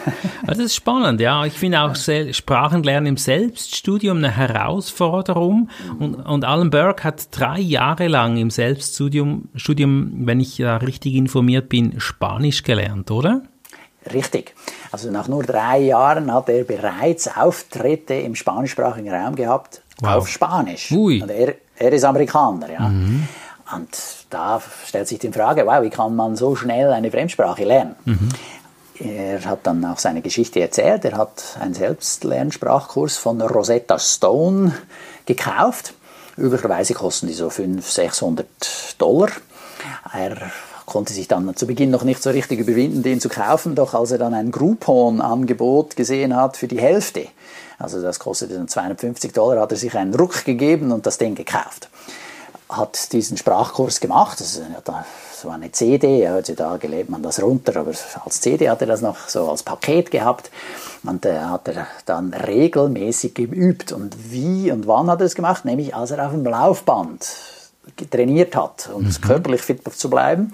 Also 0.46 0.62
das 0.62 0.72
ist 0.72 0.74
spannend, 0.74 1.20
ja. 1.20 1.44
Ich 1.44 1.52
finde 1.52 1.80
auch 1.80 1.94
Sprachenlernen 1.94 3.06
im 3.06 3.16
Selbststudium 3.16 4.18
eine 4.18 4.30
Herausforderung. 4.36 5.68
Und, 5.98 6.14
und 6.14 6.44
Alan 6.44 6.70
Burke 6.70 7.04
hat 7.04 7.28
drei 7.30 7.60
Jahre 7.60 8.08
lang 8.08 8.36
im 8.36 8.50
Selbststudium, 8.50 9.48
Studium, 9.54 10.26
wenn 10.26 10.40
ich 10.40 10.56
da 10.56 10.78
richtig 10.78 11.14
informiert 11.14 11.68
bin, 11.68 12.00
Spanisch 12.00 12.64
gelernt, 12.64 13.10
oder? 13.10 13.42
Richtig. 14.12 14.54
Also 14.92 15.10
nach 15.10 15.28
nur 15.28 15.42
drei 15.42 15.78
Jahren 15.78 16.32
hat 16.32 16.48
er 16.48 16.64
bereits 16.64 17.28
Auftritte 17.36 18.14
im 18.14 18.34
spanischsprachigen 18.34 19.12
Raum 19.12 19.36
gehabt 19.36 19.82
wow. 20.00 20.16
auf 20.16 20.28
Spanisch. 20.28 20.90
Ui. 20.92 21.22
Und 21.22 21.30
er, 21.30 21.54
er 21.76 21.92
ist 21.92 22.04
Amerikaner, 22.04 22.70
ja. 22.70 22.88
Mhm. 22.88 23.28
Und 23.74 23.88
da 24.30 24.60
stellt 24.86 25.06
sich 25.06 25.18
die 25.18 25.30
Frage, 25.30 25.64
wow, 25.66 25.82
wie 25.82 25.90
kann 25.90 26.16
man 26.16 26.34
so 26.34 26.56
schnell 26.56 26.92
eine 26.92 27.10
Fremdsprache 27.10 27.64
lernen? 27.64 27.94
Mhm. 28.04 28.28
Er 28.98 29.44
hat 29.44 29.60
dann 29.62 29.84
auch 29.84 29.98
seine 29.98 30.20
Geschichte 30.20 30.60
erzählt. 30.60 31.04
Er 31.04 31.16
hat 31.16 31.56
einen 31.60 31.74
Selbstlernsprachkurs 31.74 33.16
von 33.16 33.40
Rosetta 33.40 33.98
Stone 33.98 34.74
gekauft. 35.24 35.94
Üblicherweise 36.36 36.94
kosten 36.94 37.26
die 37.28 37.32
so 37.32 37.48
500, 37.48 37.84
600 37.84 38.46
Dollar. 38.98 39.30
Er 40.12 40.36
konnte 40.90 41.14
sich 41.14 41.28
dann 41.28 41.56
zu 41.56 41.66
Beginn 41.66 41.90
noch 41.90 42.04
nicht 42.04 42.22
so 42.22 42.28
richtig 42.28 42.58
überwinden, 42.58 43.02
den 43.02 43.20
zu 43.20 43.30
kaufen, 43.30 43.74
doch 43.74 43.94
als 43.94 44.10
er 44.10 44.18
dann 44.18 44.34
ein 44.34 44.50
Groupon-Angebot 44.50 45.96
gesehen 45.96 46.36
hat 46.36 46.58
für 46.58 46.68
die 46.68 46.80
Hälfte, 46.80 47.28
also 47.78 48.02
das 48.02 48.18
kostete 48.18 48.54
dann 48.54 48.68
250 48.68 49.32
Dollar, 49.32 49.62
hat 49.62 49.70
er 49.70 49.78
sich 49.78 49.96
einen 49.96 50.14
Ruck 50.14 50.44
gegeben 50.44 50.92
und 50.92 51.06
das 51.06 51.16
Ding 51.16 51.34
gekauft. 51.34 51.88
Hat 52.68 53.12
diesen 53.12 53.36
Sprachkurs 53.36 54.00
gemacht, 54.00 54.38
das 54.40 54.60
war 55.44 55.54
eine 55.54 55.72
CD, 55.72 56.28
heutzutage 56.30 56.88
lädt 56.88 57.08
man 57.08 57.22
das 57.22 57.42
runter, 57.42 57.80
aber 57.80 57.92
als 58.24 58.40
CD 58.40 58.68
hat 58.68 58.82
er 58.82 58.86
das 58.86 59.00
noch 59.00 59.28
so 59.28 59.50
als 59.50 59.62
Paket 59.62 60.10
gehabt 60.10 60.50
und 61.02 61.24
äh, 61.24 61.38
hat 61.40 61.68
er 61.68 61.86
dann 62.04 62.34
regelmäßig 62.34 63.34
geübt. 63.34 63.92
Und 63.92 64.30
wie 64.30 64.70
und 64.70 64.86
wann 64.86 65.10
hat 65.10 65.20
er 65.20 65.26
es 65.26 65.34
gemacht? 65.34 65.64
Nämlich 65.64 65.94
als 65.94 66.10
er 66.10 66.26
auf 66.26 66.32
dem 66.32 66.44
Laufband 66.44 67.26
trainiert 68.10 68.56
hat, 68.56 68.90
um 68.92 69.04
mhm. 69.04 69.20
körperlich 69.20 69.62
fit 69.62 69.82
zu 69.92 70.10
bleiben. 70.10 70.50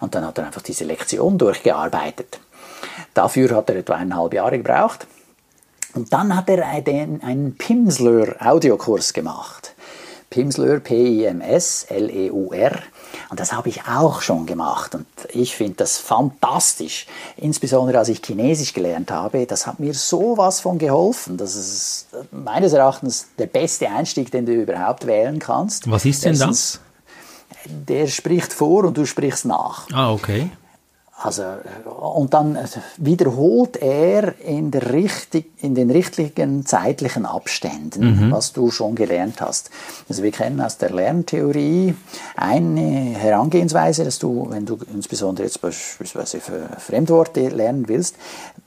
Und 0.00 0.14
dann 0.14 0.26
hat 0.26 0.38
er 0.38 0.46
einfach 0.46 0.62
diese 0.62 0.84
Lektion 0.84 1.38
durchgearbeitet. 1.38 2.40
Dafür 3.14 3.56
hat 3.56 3.70
er 3.70 3.76
etwa 3.76 3.94
eineinhalb 3.94 4.34
Jahre 4.34 4.58
gebraucht. 4.58 5.06
Und 5.94 6.12
dann 6.12 6.36
hat 6.36 6.50
er 6.50 6.66
einen, 6.66 7.22
einen 7.22 7.56
Pimsleur 7.56 8.36
Audiokurs 8.40 9.12
gemacht. 9.12 9.74
Pimsleur, 10.30 10.80
P-I-M-S-L-E-U-R. 10.80 12.72
Und 13.30 13.40
das 13.40 13.52
habe 13.52 13.68
ich 13.68 13.86
auch 13.86 14.22
schon 14.22 14.46
gemacht. 14.46 14.94
Und 14.94 15.06
ich 15.30 15.54
finde 15.54 15.74
das 15.74 15.98
fantastisch. 15.98 17.06
Insbesondere 17.36 17.98
als 17.98 18.08
ich 18.08 18.22
Chinesisch 18.24 18.72
gelernt 18.72 19.10
habe. 19.10 19.44
Das 19.46 19.66
hat 19.66 19.80
mir 19.80 19.92
sowas 19.92 20.60
von 20.60 20.78
geholfen. 20.78 21.36
Das 21.36 21.54
ist 21.54 22.06
meines 22.30 22.72
Erachtens 22.72 23.28
der 23.38 23.46
beste 23.46 23.88
Einstieg, 23.90 24.30
den 24.30 24.46
du 24.46 24.52
überhaupt 24.52 25.06
wählen 25.06 25.38
kannst. 25.38 25.90
Was 25.90 26.04
ist 26.04 26.24
denn 26.24 26.38
das? 26.38 26.80
Der 27.66 28.06
spricht 28.06 28.52
vor 28.52 28.84
und 28.84 28.96
du 28.96 29.04
sprichst 29.04 29.44
nach. 29.44 29.86
Ah, 29.92 30.10
okay. 30.12 30.50
Also, 31.20 31.42
und 31.84 32.32
dann 32.32 32.56
wiederholt 32.96 33.76
er 33.78 34.40
in, 34.40 34.70
der 34.70 34.92
richtig, 34.92 35.50
in 35.60 35.74
den 35.74 35.90
richtigen 35.90 36.64
zeitlichen 36.64 37.26
Abständen, 37.26 38.26
mhm. 38.28 38.30
was 38.30 38.52
du 38.52 38.70
schon 38.70 38.94
gelernt 38.94 39.40
hast. 39.40 39.70
Also 40.08 40.22
wir 40.22 40.30
kennen 40.30 40.60
aus 40.60 40.78
der 40.78 40.90
Lerntheorie 40.90 41.96
eine 42.36 43.16
Herangehensweise, 43.18 44.04
dass 44.04 44.20
du, 44.20 44.46
wenn 44.50 44.64
du 44.64 44.78
insbesondere 44.94 45.44
jetzt 45.44 45.60
beispielsweise 45.60 46.40
Fremdworte 46.78 47.48
lernen 47.48 47.88
willst, 47.88 48.14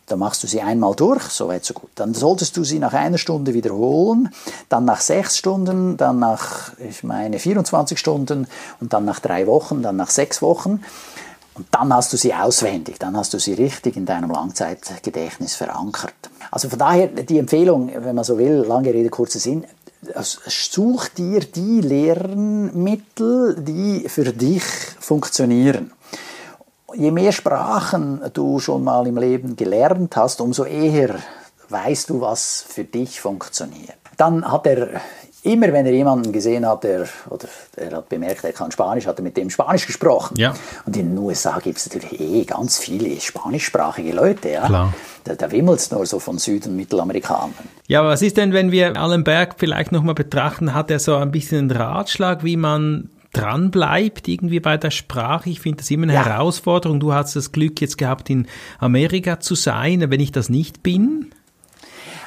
dann 0.07 0.19
machst 0.19 0.43
du 0.43 0.47
sie 0.47 0.59
einmal 0.59 0.93
durch, 0.93 1.23
so 1.23 1.47
weit 1.47 1.63
so 1.63 1.73
gut. 1.73 1.91
Dann 1.95 2.13
solltest 2.13 2.57
du 2.57 2.65
sie 2.65 2.79
nach 2.79 2.93
einer 2.93 3.17
Stunde 3.17 3.53
wiederholen, 3.53 4.29
dann 4.67 4.83
nach 4.83 4.99
sechs 4.99 5.37
Stunden, 5.37 5.95
dann 5.95 6.19
nach, 6.19 6.73
ich 6.77 7.05
meine, 7.05 7.39
24 7.39 7.97
Stunden 7.97 8.47
und 8.81 8.91
dann 8.91 9.05
nach 9.05 9.21
drei 9.21 9.47
Wochen, 9.47 9.81
dann 9.81 9.95
nach 9.95 10.09
sechs 10.09 10.41
Wochen. 10.41 10.81
Und 11.53 11.67
dann 11.71 11.93
hast 11.93 12.13
du 12.13 12.17
sie 12.17 12.33
auswendig, 12.33 12.97
dann 12.97 13.17
hast 13.17 13.33
du 13.33 13.39
sie 13.39 13.53
richtig 13.53 13.97
in 13.97 14.05
deinem 14.05 14.31
Langzeitgedächtnis 14.31 15.55
verankert. 15.55 16.29
Also 16.49 16.69
von 16.69 16.79
daher 16.79 17.07
die 17.07 17.39
Empfehlung, 17.39 17.91
wenn 17.93 18.15
man 18.15 18.23
so 18.23 18.37
will, 18.37 18.63
lange 18.65 18.93
Rede, 18.93 19.09
kurzer 19.09 19.39
Sinn, 19.39 19.65
such 20.15 21.09
dir 21.09 21.41
die 21.41 21.81
Lernmittel, 21.81 23.55
die 23.59 24.07
für 24.07 24.31
dich 24.31 24.63
funktionieren. 24.99 25.91
Je 26.95 27.11
mehr 27.11 27.31
Sprachen 27.31 28.21
du 28.33 28.59
schon 28.59 28.83
mal 28.83 29.05
im 29.07 29.17
Leben 29.17 29.55
gelernt 29.55 30.15
hast, 30.15 30.41
umso 30.41 30.63
eher 30.63 31.15
weißt 31.69 32.09
du, 32.09 32.21
was 32.21 32.65
für 32.67 32.83
dich 32.83 33.21
funktioniert. 33.21 33.95
Dann 34.17 34.49
hat 34.51 34.67
er 34.67 35.01
immer 35.43 35.73
wenn 35.73 35.85
er 35.85 35.91
jemanden 35.91 36.31
gesehen 36.31 36.67
hat, 36.67 36.83
der, 36.83 37.07
oder 37.29 37.47
er 37.75 37.97
hat 37.97 38.09
bemerkt, 38.09 38.43
er 38.43 38.53
kann 38.53 38.71
Spanisch, 38.71 39.07
hat 39.07 39.17
er 39.17 39.23
mit 39.23 39.37
dem 39.37 39.49
Spanisch 39.49 39.87
gesprochen. 39.87 40.35
Ja. 40.37 40.53
Und 40.85 40.95
in 40.95 41.09
den 41.09 41.17
USA 41.17 41.59
gibt 41.59 41.77
es 41.77 41.91
natürlich 41.91 42.19
eh 42.19 42.43
ganz 42.43 42.79
viele 42.79 43.19
spanischsprachige 43.19 44.13
Leute. 44.13 44.49
Ja? 44.49 44.67
Klar. 44.67 44.93
Da, 45.23 45.35
da 45.35 45.51
wimmelt 45.51 45.79
es 45.79 45.91
nur 45.91 46.05
so 46.05 46.19
von 46.19 46.37
Süd- 46.37 46.67
und 46.67 46.75
Mittelamerikanern. 46.75 47.53
Ja, 47.87 48.03
was 48.05 48.21
ist 48.21 48.37
denn, 48.37 48.53
wenn 48.53 48.71
wir 48.71 48.97
Allen 48.97 49.23
Berg 49.23 49.55
vielleicht 49.57 49.91
nochmal 49.91 50.15
betrachten, 50.15 50.73
hat 50.73 50.91
er 50.91 50.99
so 50.99 51.15
ein 51.15 51.31
bisschen 51.31 51.69
einen 51.69 51.71
Ratschlag, 51.71 52.43
wie 52.43 52.57
man 52.57 53.09
dran 53.33 53.71
bleibt 53.71 54.27
irgendwie 54.27 54.59
bei 54.59 54.77
der 54.77 54.91
Sprache. 54.91 55.49
Ich 55.49 55.61
finde 55.61 55.77
das 55.77 55.89
immer 55.89 56.03
eine 56.03 56.13
ja. 56.13 56.25
Herausforderung. 56.25 56.99
Du 56.99 57.13
hast 57.13 57.35
das 57.35 57.51
Glück 57.51 57.81
jetzt 57.81 57.97
gehabt, 57.97 58.29
in 58.29 58.47
Amerika 58.79 59.39
zu 59.39 59.55
sein, 59.55 60.09
wenn 60.09 60.19
ich 60.19 60.31
das 60.31 60.49
nicht 60.49 60.83
bin. 60.83 61.31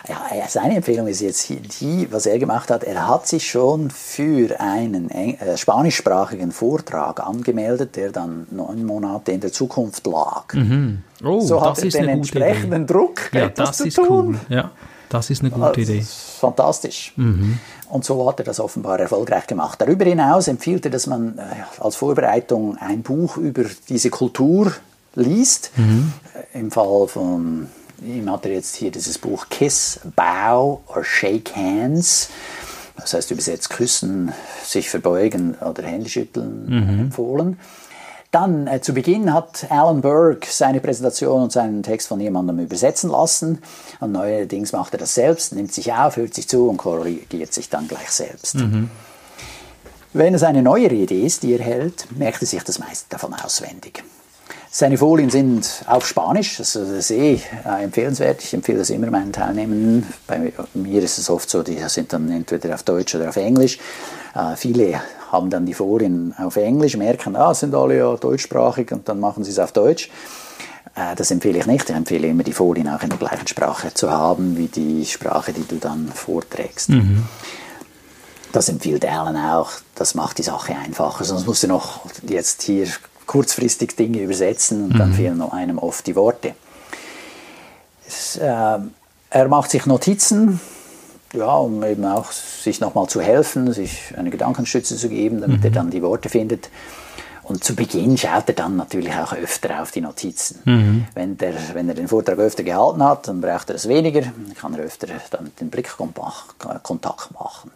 Ja, 0.07 0.21
seine 0.49 0.77
Empfehlung 0.77 1.07
ist 1.07 1.21
jetzt 1.21 1.49
die, 1.81 2.09
was 2.11 2.27
er 2.27 2.39
gemacht 2.39 2.71
hat. 2.71 2.85
Er 2.85 3.09
hat 3.09 3.27
sich 3.27 3.49
schon 3.49 3.91
für 3.91 4.61
einen 4.61 5.11
äh, 5.11 5.57
spanischsprachigen 5.57 6.53
Vortrag 6.53 7.27
angemeldet, 7.27 7.97
der 7.97 8.13
dann 8.13 8.47
neun 8.51 8.85
Monate 8.85 9.33
in 9.33 9.41
der 9.41 9.53
Zukunft 9.53 10.07
lag. 10.07 10.53
Mhm. 10.53 11.03
Oh, 11.25 11.41
so 11.41 11.63
hat 11.63 11.83
er 11.83 11.89
den 11.89 12.09
entsprechenden. 12.09 12.87
Druck, 12.87 13.33
ja, 13.33 13.47
etwas 13.47 13.79
das 13.79 13.95
zu 13.95 14.03
tun. 14.03 14.39
Cool. 14.49 14.57
Ja. 14.57 14.71
Das 15.09 15.31
ist 15.31 15.43
eine 15.43 15.51
gute 15.51 15.67
also, 15.67 15.81
Idee. 15.81 16.05
Fantastisch. 16.41 17.13
Mhm. 17.17 17.59
Und 17.89 18.05
so 18.05 18.29
hat 18.29 18.41
er 18.41 18.45
das 18.45 18.59
offenbar 18.59 18.99
erfolgreich 18.99 19.47
gemacht. 19.47 19.81
Darüber 19.81 20.05
hinaus 20.05 20.49
empfiehlt 20.49 20.85
er, 20.87 20.91
dass 20.91 21.07
man 21.07 21.39
äh, 21.39 21.43
als 21.79 21.97
Vorbereitung 21.97 22.77
ein 22.79 23.03
Buch 23.03 23.37
über 23.37 23.65
diese 23.89 24.11
Kultur 24.11 24.73
liest. 25.15 25.71
Mhm. 25.77 26.13
Im 26.53 26.71
Fall 26.71 27.07
von 27.07 27.69
ihm 28.03 28.31
hat 28.31 28.47
er 28.47 28.53
jetzt 28.53 28.77
hier 28.77 28.91
dieses 28.91 29.19
Buch 29.19 29.47
Kiss, 29.49 30.01
Bow 30.17 30.83
or 30.87 31.05
Shake 31.05 31.55
Hands. 31.55 32.29
Das 32.97 33.13
heißt 33.13 33.31
übersetzt 33.31 33.71
küssen, 33.71 34.33
sich 34.65 34.89
verbeugen 34.89 35.55
oder 35.57 35.83
Hände 35.83 36.09
schütteln 36.09 36.67
mhm. 36.67 37.01
empfohlen. 37.01 37.59
Dann 38.31 38.67
äh, 38.67 38.81
zu 38.81 38.95
Beginn 38.95 39.33
hat 39.33 39.67
Alan 39.71 40.01
Burke 40.01 40.49
seine 40.51 40.81
Präsentation 40.81 41.45
und 41.45 41.53
seinen 41.53 41.85
Text 41.85 42.09
von 42.09 42.19
jemandem 42.19 42.59
übersetzen 42.59 43.11
lassen. 43.11 43.63
Und 44.01 44.11
neuerdings 44.11 44.73
macht 44.73 44.93
er 44.93 44.99
das 44.99 45.15
selbst, 45.15 45.55
nimmt 45.55 45.73
sich 45.73 45.93
auf, 45.93 46.17
hört 46.17 46.35
sich 46.35 46.49
zu 46.49 46.69
und 46.69 46.77
korrigiert 46.77 47.53
sich 47.53 47.69
dann 47.69 47.87
gleich 47.87 48.11
selbst. 48.11 48.57
Mhm. 48.57 48.91
Wenn 50.13 50.35
es 50.35 50.43
eine 50.43 50.63
neue 50.63 50.91
Rede 50.91 51.15
ist, 51.15 51.45
die 51.45 51.53
er 51.53 51.65
hält, 51.65 52.07
merkt 52.17 52.43
er 52.43 52.47
sich 52.47 52.63
das 52.65 52.79
meiste 52.81 53.07
davon 53.11 53.35
auswendig. 53.35 54.03
Seine 54.77 54.99
Folien 54.99 55.31
sind 55.31 55.85
auf 55.87 56.05
Spanisch, 56.05 56.57
das 56.57 56.75
ist 56.75 57.13
eh 57.13 57.41
äh, 57.65 57.85
empfehlenswert. 57.85 58.43
Ich 58.43 58.55
empfehle 58.55 58.79
das 58.79 58.91
immer 58.91 59.09
meinen 59.09 59.33
Teilnehmern. 59.33 60.05
Bei 60.27 60.53
mir 60.75 61.01
ist 61.01 61.17
es 61.17 61.31
oft 61.31 61.49
so, 61.49 61.63
die 61.63 61.79
sind 61.87 62.13
dann 62.13 62.29
entweder 62.29 62.75
auf 62.75 62.83
Deutsch 62.83 63.15
oder 63.15 63.29
auf 63.29 63.37
Englisch. 63.37 63.79
Äh, 64.35 64.57
viele 64.57 65.01
haben 65.31 65.49
dann 65.49 65.65
die 65.65 65.75
Folien 65.75 66.35
auf 66.37 66.57
Englisch, 66.57 66.97
merken, 66.97 67.37
ah, 67.37 67.55
sind 67.55 67.73
alle 67.73 67.99
ja 67.99 68.17
deutschsprachig 68.17 68.91
und 68.91 69.09
dann 69.09 69.21
machen 69.21 69.45
sie 69.45 69.53
es 69.53 69.61
auf 69.61 69.71
Deutsch. 69.71 70.11
Äh, 70.97 71.15
das 71.15 71.31
empfehle 71.31 71.61
ich 71.61 71.67
nicht. 71.67 71.89
Ich 71.89 71.95
empfehle 71.95 72.27
immer, 72.27 72.43
die 72.43 72.53
Folien 72.53 72.89
auch 72.89 73.03
in 73.05 73.11
der 73.11 73.19
gleichen 73.19 73.47
Sprache 73.47 73.95
zu 73.95 74.11
haben, 74.11 74.57
wie 74.57 74.67
die 74.67 75.07
Sprache, 75.07 75.53
die 75.53 75.69
du 75.69 75.77
dann 75.77 76.09
vorträgst. 76.09 76.89
Mhm. 76.89 77.23
Das 78.51 78.69
empfiehlt 78.69 79.05
Alan 79.05 79.37
auch. 79.37 79.71
Das 79.95 80.17
macht 80.17 80.39
die 80.39 80.43
Sache 80.43 80.75
einfacher. 80.75 81.23
Sonst 81.23 81.47
musst 81.47 81.63
du 81.63 81.69
noch 81.69 82.01
jetzt 82.27 82.63
hier 82.63 82.89
kurzfristig 83.27 83.97
Dinge 83.97 84.21
übersetzen 84.21 84.85
und 84.85 84.95
mhm. 84.95 84.99
dann 84.99 85.13
fehlen 85.13 85.43
einem 85.43 85.79
oft 85.79 86.07
die 86.07 86.17
Worte. 86.17 86.55
Es, 88.07 88.37
äh, 88.37 88.79
er 89.31 89.49
macht 89.49 89.71
sich 89.71 89.87
Notizen, 89.87 90.61
ja, 91.33 91.57
um 91.57 91.83
eben 91.83 92.05
auch 92.05 92.31
sich 92.31 92.81
nochmal 92.81 93.09
zu 93.09 93.21
helfen, 93.21 93.73
sich 93.73 94.15
eine 94.17 94.31
Gedankenstütze 94.31 94.97
zu 94.97 95.09
geben, 95.09 95.41
damit 95.41 95.61
mhm. 95.61 95.65
er 95.65 95.71
dann 95.71 95.91
die 95.91 96.03
Worte 96.03 96.29
findet. 96.29 96.71
Und 97.45 97.63
zu 97.63 97.77
Beginn 97.77 98.17
schaut 98.17 98.49
er 98.49 98.55
dann 98.55 98.77
natürlich 98.77 99.13
auch 99.15 99.35
öfter 99.35 99.83
auf 99.83 99.91
die 99.91 100.01
Notizen. 100.01 100.61
Mhm. 100.65 101.07
Wenn, 101.15 101.37
der, 101.37 101.55
wenn 101.75 101.89
er 101.89 101.95
den 101.95 102.09
Vortrag 102.09 102.39
öfter 102.39 102.63
gehalten 102.63 103.05
hat, 103.05 103.29
dann 103.29 103.43
braucht 103.43 103.69
er 103.69 103.77
es 103.77 103.87
weniger, 103.87 104.23
dann 104.23 104.55
kann 104.59 104.75
er 104.75 104.81
öfter 104.81 105.09
dann 105.31 105.53
den 105.61 105.69
Blickkontakt 105.69 107.33
machen. 107.33 107.71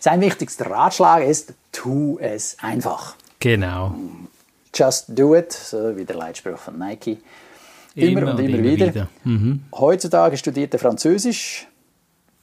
Sein 0.00 0.20
wichtigster 0.20 0.68
Ratschlag 0.68 1.22
ist, 1.22 1.52
tu 1.70 2.18
es 2.20 2.56
einfach. 2.60 3.14
Genau. 3.38 3.94
Just 4.74 5.06
do 5.08 5.36
it, 5.36 5.52
so 5.52 5.96
wie 5.96 6.04
der 6.04 6.16
Leitspruch 6.16 6.58
von 6.58 6.78
Nike. 6.78 7.18
Immer, 7.94 8.22
immer 8.22 8.32
und 8.32 8.40
immer, 8.40 8.58
immer 8.58 8.62
wieder. 8.64 8.86
wieder. 8.88 9.08
Mhm. 9.22 9.62
Heutzutage 9.72 10.36
studiert 10.36 10.72
er 10.74 10.80
Französisch 10.80 11.68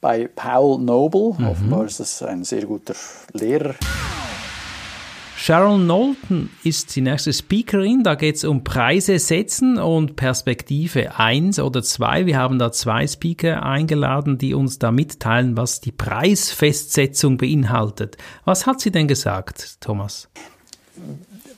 bei 0.00 0.28
Paul 0.28 0.80
Noble. 0.80 1.34
Mhm. 1.38 1.46
Offenbar 1.46 1.84
ist 1.84 2.00
das 2.00 2.22
ein 2.22 2.44
sehr 2.44 2.64
guter 2.64 2.94
Lehrer. 3.32 3.74
Sharon 5.36 5.82
Knowlton 5.82 6.50
ist 6.62 6.94
die 6.94 7.00
nächste 7.00 7.32
Speakerin. 7.32 8.04
Da 8.04 8.14
geht 8.14 8.36
es 8.36 8.44
um 8.44 8.62
Preise 8.62 9.18
setzen 9.18 9.76
und 9.76 10.14
Perspektive 10.14 11.18
1 11.18 11.58
oder 11.58 11.82
2. 11.82 12.26
Wir 12.26 12.38
haben 12.38 12.60
da 12.60 12.70
zwei 12.70 13.08
Speaker 13.08 13.64
eingeladen, 13.64 14.38
die 14.38 14.54
uns 14.54 14.78
da 14.78 14.92
mitteilen, 14.92 15.56
was 15.56 15.80
die 15.80 15.90
Preisfestsetzung 15.90 17.38
beinhaltet. 17.38 18.16
Was 18.44 18.66
hat 18.66 18.80
sie 18.80 18.92
denn 18.92 19.08
gesagt, 19.08 19.80
Thomas? 19.80 20.28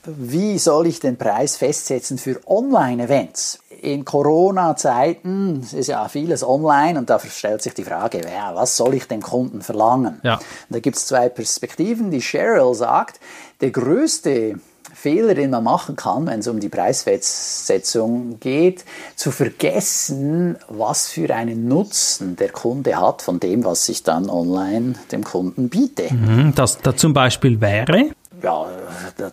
Wie 0.05 0.57
soll 0.57 0.87
ich 0.87 0.99
den 0.99 1.17
Preis 1.17 1.57
festsetzen 1.57 2.17
für 2.17 2.39
Online-Events? 2.45 3.59
In 3.81 4.05
Corona-Zeiten 4.05 5.65
ist 5.71 5.87
ja 5.87 6.07
vieles 6.07 6.43
online 6.43 6.97
und 6.97 7.09
da 7.09 7.19
stellt 7.19 7.61
sich 7.61 7.73
die 7.73 7.83
Frage, 7.83 8.21
ja, 8.21 8.55
was 8.55 8.77
soll 8.77 8.95
ich 8.95 9.07
dem 9.07 9.21
Kunden 9.21 9.61
verlangen? 9.61 10.19
Ja. 10.23 10.39
Da 10.69 10.79
gibt 10.79 10.97
es 10.97 11.05
zwei 11.05 11.29
Perspektiven. 11.29 12.09
Die 12.11 12.21
Cheryl 12.21 12.73
sagt, 12.73 13.19
der 13.61 13.71
größte 13.71 14.55
Fehler, 14.93 15.35
den 15.35 15.49
man 15.49 15.63
machen 15.63 15.95
kann, 15.95 16.25
wenn 16.25 16.39
es 16.39 16.47
um 16.47 16.59
die 16.59 16.69
Preisfestsetzung 16.69 18.39
geht, 18.39 18.85
zu 19.15 19.31
vergessen, 19.31 20.57
was 20.69 21.07
für 21.07 21.33
einen 21.35 21.67
Nutzen 21.67 22.35
der 22.37 22.49
Kunde 22.49 22.99
hat 22.99 23.21
von 23.21 23.39
dem, 23.39 23.65
was 23.65 23.87
ich 23.89 24.03
dann 24.03 24.29
online 24.29 24.95
dem 25.11 25.23
Kunden 25.23 25.69
biete. 25.69 26.13
Mhm, 26.13 26.53
das 26.55 26.79
da 26.79 26.95
zum 26.95 27.13
Beispiel 27.13 27.59
wäre? 27.61 28.11
Ja, 28.45 28.67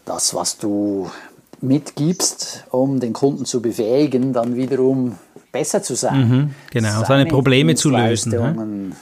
das, 0.04 0.34
was 0.34 0.58
du 0.58 1.10
mitgibst, 1.60 2.64
um 2.70 2.98
den 2.98 3.12
Kunden 3.12 3.44
zu 3.44 3.60
befähigen, 3.60 4.32
dann 4.32 4.56
wiederum 4.56 5.16
besser 5.52 5.82
zu 5.82 5.94
sein. 5.94 6.28
Mhm, 6.28 6.54
genau, 6.70 6.88
seine, 6.88 7.06
seine 7.06 7.26
Probleme 7.26 7.74
zu 7.74 7.90
lösen. 7.90 8.32
Ne? 8.32 8.92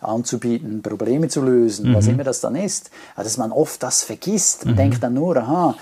anzubieten, 0.00 0.80
Probleme 0.80 1.26
zu 1.26 1.42
lösen, 1.42 1.90
mhm. 1.90 1.94
was 1.94 2.06
immer 2.06 2.22
das 2.22 2.40
dann 2.40 2.54
ist. 2.54 2.90
Also, 3.16 3.30
dass 3.30 3.36
man 3.36 3.50
oft 3.50 3.82
das 3.82 4.04
vergisst 4.04 4.64
und 4.64 4.72
mhm. 4.72 4.76
denkt 4.76 5.02
dann 5.02 5.14
nur, 5.14 5.36
aha, 5.36 5.74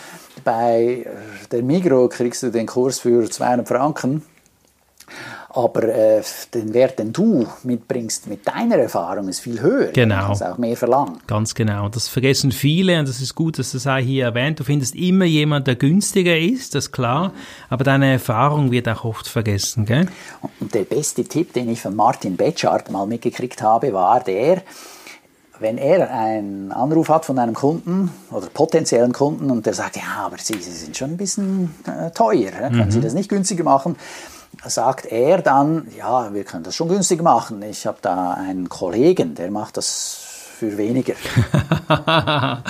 bei 0.42 1.06
der 1.52 1.62
Migro 1.62 2.08
kriegst 2.08 2.42
du 2.42 2.50
den 2.50 2.66
Kurs 2.66 3.00
für 3.00 3.30
200 3.30 3.68
Franken 3.68 4.22
aber 5.56 5.84
äh, 5.84 6.22
den 6.52 6.74
Wert, 6.74 6.98
den 6.98 7.12
du 7.12 7.46
mitbringst 7.62 8.26
mit 8.26 8.46
deiner 8.46 8.76
Erfahrung, 8.76 9.28
ist 9.28 9.40
viel 9.40 9.60
höher. 9.60 9.90
Genau. 9.92 10.20
Du 10.20 10.26
kannst 10.26 10.44
auch 10.44 10.58
mehr 10.58 10.76
verlangen. 10.76 11.18
Ganz 11.26 11.54
genau. 11.54 11.88
Das 11.88 12.08
vergessen 12.08 12.52
viele 12.52 12.98
und 12.98 13.08
das 13.08 13.22
ist 13.22 13.34
gut, 13.34 13.58
dass 13.58 13.72
das 13.72 13.86
auch 13.86 13.96
hier 13.96 14.24
erwähnt. 14.24 14.60
Du 14.60 14.64
findest 14.64 14.94
immer 14.94 15.24
jemanden, 15.24 15.64
der 15.64 15.76
günstiger 15.76 16.38
ist, 16.38 16.74
das 16.74 16.86
ist 16.86 16.92
klar. 16.92 17.32
Aber 17.70 17.84
deine 17.84 18.12
Erfahrung 18.12 18.70
wird 18.70 18.86
auch 18.88 19.04
oft 19.04 19.28
vergessen, 19.28 19.86
gell? 19.86 20.08
Und 20.60 20.74
der 20.74 20.84
beste 20.84 21.24
Tipp, 21.24 21.54
den 21.54 21.70
ich 21.70 21.80
von 21.80 21.96
Martin 21.96 22.36
Betschart 22.36 22.90
mal 22.90 23.06
mitgekriegt 23.06 23.62
habe, 23.62 23.94
war 23.94 24.20
der, 24.20 24.62
wenn 25.58 25.78
er 25.78 26.12
einen 26.12 26.70
Anruf 26.70 27.08
hat 27.08 27.24
von 27.24 27.38
einem 27.38 27.54
Kunden 27.54 28.10
oder 28.30 28.48
potenziellen 28.48 29.12
Kunden 29.12 29.50
und 29.50 29.64
der 29.64 29.72
sagt, 29.72 29.96
ja, 29.96 30.26
aber 30.26 30.36
Sie, 30.38 30.60
Sie 30.60 30.70
sind 30.70 30.96
schon 30.96 31.12
ein 31.12 31.16
bisschen 31.16 31.74
äh, 31.86 32.10
teuer, 32.10 32.50
können 32.50 32.86
mhm. 32.86 32.90
Sie 32.90 33.00
das 33.00 33.14
nicht 33.14 33.30
günstiger 33.30 33.64
machen? 33.64 33.96
Sagt 34.64 35.06
er 35.06 35.42
dann, 35.42 35.88
ja, 35.96 36.32
wir 36.32 36.44
können 36.44 36.64
das 36.64 36.74
schon 36.74 36.88
günstig 36.88 37.22
machen. 37.22 37.62
Ich 37.62 37.86
habe 37.86 37.98
da 38.02 38.32
einen 38.32 38.68
Kollegen, 38.68 39.34
der 39.34 39.50
macht 39.50 39.76
das 39.76 40.26
für 40.58 40.76
weniger. 40.78 41.14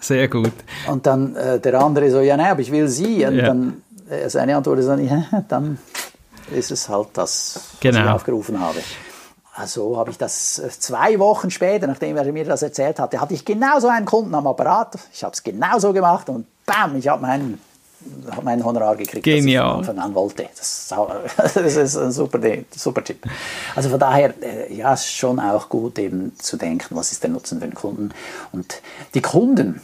Sehr 0.00 0.28
gut. 0.28 0.52
Und 0.88 1.06
dann 1.06 1.34
äh, 1.36 1.58
der 1.58 1.80
andere 1.80 2.10
so, 2.10 2.20
ja, 2.20 2.36
nein, 2.36 2.52
aber 2.52 2.60
ich 2.60 2.70
will 2.70 2.88
Sie. 2.88 3.24
Und 3.26 3.36
ja. 3.36 3.46
dann 3.46 3.82
äh, 4.08 4.28
seine 4.28 4.56
Antwort 4.56 4.78
ist 4.78 4.86
dann, 4.86 5.04
ja, 5.04 5.24
dann 5.48 5.78
ist 6.50 6.70
es 6.70 6.88
halt 6.88 7.08
das, 7.14 7.54
was 7.54 7.80
genau. 7.80 8.04
ich 8.04 8.10
aufgerufen 8.10 8.60
habe. 8.60 8.78
Also 9.54 9.98
habe 9.98 10.10
ich 10.10 10.18
das 10.18 10.58
äh, 10.58 10.70
zwei 10.70 11.18
Wochen 11.18 11.50
später, 11.50 11.86
nachdem 11.86 12.16
er 12.16 12.30
mir 12.32 12.44
das 12.44 12.62
erzählt 12.62 12.98
hatte, 12.98 13.20
hatte 13.20 13.34
ich 13.34 13.44
genauso 13.44 13.88
einen 13.88 14.06
Kunden 14.06 14.34
am 14.34 14.46
Apparat. 14.46 14.98
Ich 15.12 15.24
habe 15.24 15.34
es 15.34 15.42
genauso 15.42 15.92
gemacht 15.92 16.28
und 16.28 16.46
bam, 16.64 16.96
ich 16.96 17.08
habe 17.08 17.22
meinen 17.22 17.60
mein 18.42 18.64
Honorar 18.64 18.96
gekriegt, 18.96 19.24
Genial. 19.24 19.78
das 19.78 19.80
ich 19.80 19.86
von 19.86 19.98
Anfang 19.98 20.10
an 20.10 20.14
wollte. 20.14 20.48
Das, 20.56 21.66
ist 21.66 21.96
ein 21.96 22.12
super, 22.12 22.38
super 22.76 23.04
Tipp. 23.04 23.24
Also 23.74 23.88
von 23.88 23.98
daher, 23.98 24.34
äh, 24.42 24.74
ja, 24.74 24.94
ist 24.94 25.12
schon 25.12 25.38
auch 25.40 25.68
gut 25.68 25.98
eben 25.98 26.32
zu 26.38 26.56
denken, 26.56 26.96
was 26.96 27.12
ist 27.12 27.22
der 27.22 27.30
Nutzen 27.30 27.60
für 27.60 27.66
den 27.66 27.74
Kunden. 27.74 28.10
Und 28.52 28.80
die 29.14 29.22
Kunden 29.22 29.80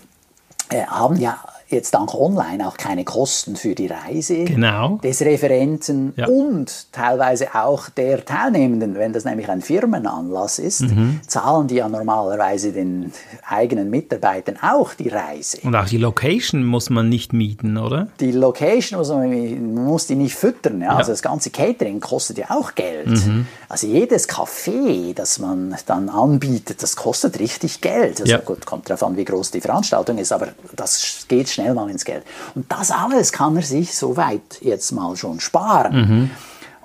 äh, 0.70 0.85
haben 0.85 1.16
ja 1.16 1.38
jetzt 1.68 1.92
dank 1.94 2.14
online 2.14 2.66
auch 2.66 2.76
keine 2.76 3.04
Kosten 3.04 3.57
für 3.57 3.74
die 3.74 3.87
Reise 3.87 4.44
genau. 4.44 4.98
des 5.02 5.20
Referenten 5.20 6.14
ja. 6.16 6.26
und 6.26 6.92
teilweise 6.92 7.54
auch 7.54 7.90
der 7.90 8.24
Teilnehmenden. 8.24 8.94
Wenn 8.94 9.12
das 9.12 9.24
nämlich 9.24 9.48
ein 9.48 9.61
Firmenanlass 9.61 10.59
ist, 10.59 10.83
mhm. 10.83 11.20
zahlen 11.26 11.68
die 11.68 11.76
ja 11.76 11.88
normalerweise 11.88 12.72
den 12.72 13.12
eigenen 13.46 13.90
Mitarbeitern 13.90 14.57
auch 14.62 14.94
die 14.94 15.09
Reise. 15.09 15.59
Und 15.62 15.76
auch 15.76 15.87
die 15.87 15.98
Location 15.98 16.64
muss 16.64 16.88
man 16.88 17.09
nicht 17.09 17.33
mieten, 17.33 17.76
oder? 17.76 18.09
Die 18.20 18.33
Location 18.33 18.98
muss 18.98 19.11
man, 19.11 19.74
muss 19.74 20.07
die 20.07 20.14
nicht 20.14 20.35
füttern. 20.35 20.81
Ja? 20.81 20.92
ja. 20.92 20.96
Also 20.96 21.12
das 21.12 21.22
ganze 21.22 21.50
Catering 21.50 22.00
kostet 22.00 22.38
ja 22.38 22.46
auch 22.50 22.74
Geld. 22.74 23.09
Mhm. 23.09 23.46
Also 23.68 23.87
jedes 23.87 24.28
Café, 24.28 25.14
das 25.14 25.38
man 25.38 25.76
dann 25.87 26.09
anbietet, 26.09 26.83
das 26.83 26.96
kostet 26.96 27.38
richtig 27.38 27.83
Geld. 27.83 28.22
Also 28.22 28.38
gut, 28.38 28.64
kommt 28.64 28.88
darauf 28.88 29.02
an, 29.02 29.16
wie 29.18 29.24
groß 29.24 29.50
die 29.50 29.61
Veranstaltung 29.61 30.16
ist, 30.16 30.33
aber 30.33 30.48
das 30.74 31.26
geht 31.28 31.58
schnell 31.59 31.75
mal 31.75 31.90
ins 31.90 32.05
Geld. 32.05 32.23
Und 32.55 32.71
das 32.71 32.90
alles 32.90 33.33
kann 33.33 33.57
er 33.57 33.62
sich 33.62 33.94
soweit 33.94 34.61
jetzt 34.61 34.92
mal 34.92 35.16
schon 35.16 35.40
sparen. 35.40 35.97
Mhm. 35.97 36.31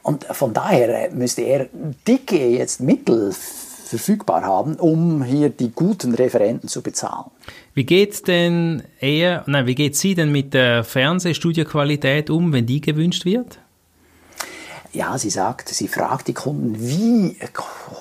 Und 0.01 0.25
von 0.25 0.53
daher 0.53 1.11
müsste 1.13 1.43
er 1.43 1.67
dicke 2.07 2.47
jetzt 2.49 2.81
Mittel 2.81 3.33
verfügbar 3.85 4.43
haben, 4.43 4.75
um 4.75 5.23
hier 5.23 5.49
die 5.49 5.71
guten 5.71 6.15
Referenten 6.15 6.67
zu 6.67 6.81
bezahlen. 6.81 7.29
Wie 7.73 7.85
geht 7.85 8.27
denn 8.27 8.83
er, 8.99 9.43
nein, 9.45 9.67
wie 9.67 9.75
geht 9.75 9.95
sie 9.95 10.15
denn 10.15 10.31
mit 10.31 10.53
der 10.53 10.83
Fernsehstudioqualität 10.83 12.29
um, 12.29 12.51
wenn 12.51 12.65
die 12.65 12.81
gewünscht 12.81 13.25
wird? 13.25 13.59
Ja, 14.93 15.17
sie 15.17 15.29
sagt, 15.29 15.69
sie 15.69 15.87
fragt 15.87 16.27
die 16.27 16.33
Kunden, 16.33 16.75
wie 16.79 17.37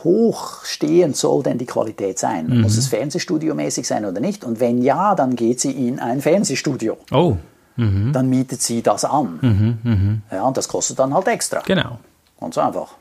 hochstehend 0.04 1.16
soll 1.16 1.42
denn 1.42 1.58
die 1.58 1.66
Qualität 1.66 2.18
sein? 2.18 2.46
Mhm. 2.46 2.60
Muss 2.60 2.76
es 2.76 2.88
Fernsehstudio-mäßig 2.88 3.86
sein 3.86 4.04
oder 4.04 4.20
nicht? 4.20 4.44
Und 4.44 4.60
wenn 4.60 4.82
ja, 4.82 5.14
dann 5.14 5.34
geht 5.34 5.60
sie 5.60 5.72
in 5.72 5.98
ein 5.98 6.20
Fernsehstudio. 6.20 6.98
Oh. 7.10 7.36
Mhm. 7.76 8.12
Dann 8.12 8.28
mietet 8.28 8.60
sie 8.60 8.82
das 8.82 9.04
an. 9.04 9.38
Mhm, 9.40 9.78
mhm. 9.82 10.22
Ja, 10.30 10.44
und 10.44 10.56
das 10.56 10.68
kostet 10.68 10.98
dann 10.98 11.14
halt 11.14 11.26
extra. 11.28 11.60
Genau. 11.64 11.98
Ganz 12.38 12.58
einfach. 12.58 12.94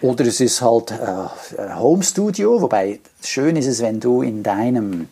Oder 0.00 0.26
es 0.26 0.40
ist 0.40 0.60
halt 0.60 0.90
äh, 0.90 1.74
Home 1.76 2.02
Studio, 2.02 2.60
wobei 2.60 2.98
schön 3.22 3.54
ist 3.54 3.68
es, 3.68 3.80
wenn 3.80 4.00
du 4.00 4.22
in 4.22 4.42
deinem 4.42 5.08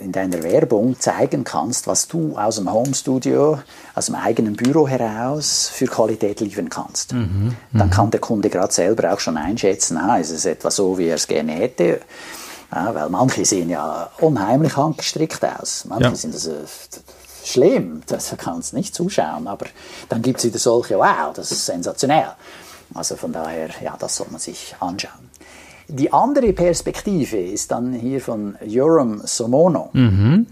in 0.00 0.12
deiner 0.12 0.42
Werbung 0.42 0.98
zeigen 0.98 1.44
kannst, 1.44 1.86
was 1.86 2.08
du 2.08 2.36
aus 2.36 2.56
dem 2.56 2.72
Homestudio, 2.72 3.58
aus 3.94 4.06
dem 4.06 4.14
eigenen 4.14 4.56
Büro 4.56 4.88
heraus 4.88 5.70
für 5.72 5.86
Qualität 5.86 6.40
liefern 6.40 6.70
kannst. 6.70 7.12
Mhm, 7.12 7.54
Dann 7.72 7.90
kann 7.90 8.10
der 8.10 8.20
Kunde 8.20 8.48
gerade 8.48 8.72
selber 8.72 9.12
auch 9.12 9.20
schon 9.20 9.36
einschätzen, 9.36 9.98
ah, 9.98 10.16
ist 10.18 10.30
es 10.30 10.46
etwa 10.46 10.70
so, 10.70 10.96
wie 10.96 11.08
er 11.08 11.16
es 11.16 11.26
gerne 11.26 11.52
hätte. 11.52 12.00
Ja, 12.74 12.94
weil 12.94 13.08
manche 13.08 13.44
sehen 13.44 13.70
ja 13.70 14.10
unheimlich 14.20 14.76
handgestrickt 14.76 15.44
aus. 15.44 15.84
Manche 15.86 16.10
ja. 16.10 16.14
sind 16.14 16.34
das, 16.34 16.46
äh, 16.46 16.52
schlimm, 17.44 18.02
das 18.06 18.34
kannst 18.36 18.74
nicht 18.74 18.94
zuschauen. 18.94 19.46
Aber 19.46 19.66
dann 20.08 20.22
gibt 20.22 20.38
es 20.38 20.44
wieder 20.44 20.58
solche, 20.58 20.98
wow, 20.98 21.32
das 21.34 21.50
ist 21.50 21.64
sensationell. 21.64 22.32
Also 22.94 23.16
von 23.16 23.32
daher, 23.32 23.70
ja, 23.82 23.96
das 23.98 24.16
soll 24.16 24.28
man 24.30 24.40
sich 24.40 24.74
anschauen. 24.80 25.27
Die 25.88 26.12
andere 26.12 26.52
Perspektive 26.52 27.38
ist 27.38 27.70
dann 27.70 27.94
hier 27.94 28.20
von 28.20 28.56
Joram 28.64 29.22
Somono. 29.24 29.88
Mhm. 29.94 30.46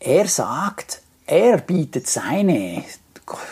Er 0.00 0.26
sagt, 0.26 1.00
er 1.26 1.58
bietet 1.58 2.08
seine 2.08 2.82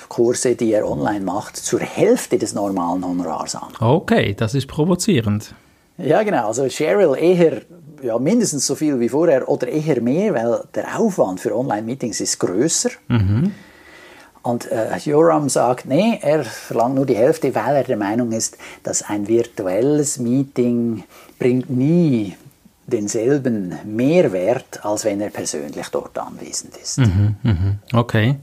Kurse, 0.08 0.54
die 0.54 0.72
er 0.72 0.88
online 0.88 1.24
macht, 1.24 1.56
zur 1.56 1.80
Hälfte 1.80 2.38
des 2.38 2.54
normalen 2.54 3.04
Honorars 3.04 3.56
an. 3.56 3.72
Okay, 3.80 4.34
das 4.34 4.54
ist 4.54 4.66
provozierend. 4.66 5.54
Ja, 5.98 6.22
genau. 6.22 6.48
Also 6.48 6.68
Cheryl 6.68 7.16
eher 7.16 7.62
ja, 8.02 8.18
mindestens 8.18 8.66
so 8.66 8.74
viel 8.74 8.98
wie 9.00 9.08
vorher 9.08 9.48
oder 9.48 9.68
eher 9.68 10.00
mehr, 10.00 10.34
weil 10.34 10.64
der 10.74 10.98
Aufwand 10.98 11.40
für 11.40 11.56
Online-Meetings 11.56 12.20
ist 12.20 12.38
größer. 12.38 12.90
Mhm. 13.08 13.52
Und 14.44 14.70
äh, 14.70 14.94
Joram 14.98 15.48
sagt, 15.48 15.86
nee, 15.86 16.18
er 16.20 16.44
verlangt 16.44 16.96
nur 16.96 17.06
die 17.06 17.16
Hälfte, 17.16 17.54
weil 17.54 17.76
er 17.76 17.84
der 17.84 17.96
Meinung 17.96 18.30
ist, 18.30 18.58
dass 18.82 19.02
ein 19.02 19.26
virtuelles 19.26 20.18
Meeting 20.18 21.04
bringt 21.38 21.70
nie 21.70 22.36
denselben 22.86 23.74
Mehrwert, 23.86 24.84
als 24.84 25.06
wenn 25.06 25.22
er 25.22 25.30
persönlich 25.30 25.88
dort 25.88 26.18
anwesend 26.18 26.76
ist. 26.76 26.98
Mhm, 26.98 27.36
mhm. 27.42 27.78
Okay. 27.94 28.36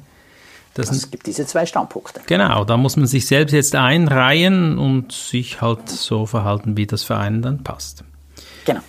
Das 0.74 0.88
also 0.88 1.00
es 1.00 1.12
gibt 1.12 1.28
diese 1.28 1.46
zwei 1.46 1.68
Standpunkte. 1.68 2.22
Genau, 2.26 2.66
da 2.66 2.78
muss 2.78 2.98
man 2.98 3.06
sich 3.06 3.28
selbst 3.28 3.54
jetzt 3.54 3.76
einreihen 3.76 4.80
und 4.80 5.12
sich 5.12 5.62
halt 5.62 5.88
so 5.88 6.26
verhalten, 6.26 6.78
wie 6.78 6.88
das 6.88 7.04
für 7.04 7.18
einen 7.18 7.44
dann 7.44 7.62
passt. 7.62 8.04
Genau. 8.66 8.82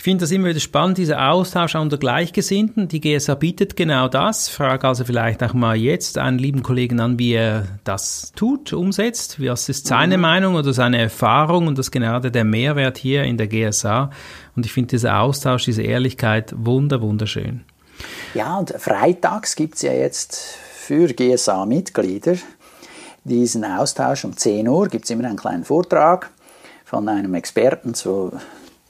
Ich 0.00 0.04
finde 0.04 0.22
das 0.22 0.30
immer 0.30 0.48
wieder 0.48 0.60
spannend, 0.60 0.96
dieser 0.96 1.30
Austausch 1.30 1.74
unter 1.74 1.98
Gleichgesinnten. 1.98 2.88
Die 2.88 3.02
GSA 3.02 3.34
bietet 3.34 3.76
genau 3.76 4.08
das. 4.08 4.48
Frage 4.48 4.88
also 4.88 5.04
vielleicht 5.04 5.42
auch 5.42 5.52
mal 5.52 5.76
jetzt 5.76 6.16
einen 6.16 6.38
lieben 6.38 6.62
Kollegen 6.62 7.00
an, 7.00 7.18
wie 7.18 7.34
er 7.34 7.66
das 7.84 8.32
tut, 8.34 8.72
umsetzt. 8.72 9.44
Was 9.44 9.68
ist 9.68 9.88
seine 9.88 10.16
mhm. 10.16 10.22
Meinung 10.22 10.54
oder 10.54 10.72
seine 10.72 10.96
Erfahrung? 10.96 11.66
Und 11.66 11.76
das 11.76 11.88
ist 11.88 11.90
gerade 11.90 12.30
der 12.30 12.44
Mehrwert 12.44 12.96
hier 12.96 13.24
in 13.24 13.36
der 13.36 13.46
GSA. 13.46 14.08
Und 14.56 14.64
ich 14.64 14.72
finde 14.72 14.88
dieser 14.88 15.20
Austausch, 15.20 15.66
diese 15.66 15.82
Ehrlichkeit 15.82 16.54
wunder, 16.56 17.02
wunderschön. 17.02 17.66
Ja, 18.32 18.56
und 18.56 18.70
freitags 18.78 19.54
gibt 19.54 19.74
es 19.74 19.82
ja 19.82 19.92
jetzt 19.92 20.56
für 20.72 21.08
GSA-Mitglieder 21.12 22.36
diesen 23.24 23.66
Austausch 23.66 24.24
um 24.24 24.34
10 24.34 24.66
Uhr. 24.66 24.88
Gibt 24.88 25.04
es 25.04 25.10
immer 25.10 25.28
einen 25.28 25.36
kleinen 25.36 25.66
Vortrag 25.66 26.30
von 26.86 27.06
einem 27.06 27.34
Experten 27.34 27.92
zu 27.92 28.32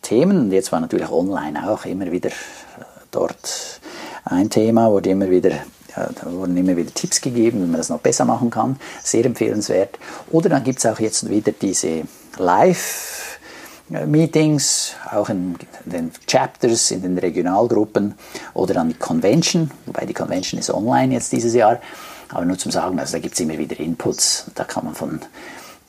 Themen. 0.03 0.39
Und 0.39 0.53
jetzt 0.53 0.73
war 0.73 0.81
natürlich 0.81 1.11
online 1.11 1.71
auch 1.71 1.85
immer 1.85 2.11
wieder 2.11 2.31
äh, 2.31 2.85
dort 3.11 3.81
ein 4.25 4.51
Thema, 4.51 4.91
wurde 4.91 5.11
immer 5.11 5.31
wieder 5.31 5.53
ja, 5.97 6.09
da 6.23 6.31
wurden 6.33 6.57
immer 6.57 6.77
wieder 6.77 6.95
Tipps 6.95 7.21
gegeben, 7.21 7.63
wie 7.63 7.67
man 7.67 7.79
das 7.79 7.89
noch 7.89 8.01
besser 8.01 8.25
machen 8.25 8.51
kann. 8.51 8.79
Sehr 9.03 9.25
empfehlenswert. 9.25 9.99
Oder 10.31 10.49
dann 10.49 10.63
gibt 10.65 10.79
es 10.79 10.87
auch 10.87 11.01
jetzt 11.01 11.29
wieder 11.29 11.51
diese 11.53 12.05
Live-Meetings, 12.39 14.95
auch 15.13 15.29
in 15.29 15.57
den 15.85 16.13
Chapters, 16.27 16.93
in 16.93 17.03
den 17.03 17.19
Regionalgruppen 17.19 18.15
oder 18.55 18.75
dann 18.75 18.91
die 18.91 18.95
Convention, 18.95 19.73
wobei 19.87 20.07
die 20.07 20.15
Convention 20.15 20.61
ist 20.61 20.73
online 20.73 21.15
jetzt 21.15 21.33
dieses 21.33 21.55
Jahr. 21.55 21.81
Aber 22.29 22.45
nur 22.45 22.59
zum 22.59 22.71
Sagen, 22.71 23.01
also 23.01 23.15
da 23.15 23.19
gibt 23.19 23.35
es 23.35 23.41
immer 23.41 23.59
wieder 23.59 23.81
Inputs. 23.81 24.45
Da 24.55 24.63
kann 24.65 24.85
man 24.85 24.95
von 24.95 25.19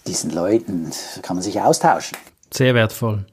diesen 0.08 0.32
Leuten, 0.32 0.90
kann 1.22 1.36
man 1.36 1.44
sich 1.44 1.62
austauschen. 1.62 2.18
Sehr 2.52 2.74
wertvoll. 2.74 3.26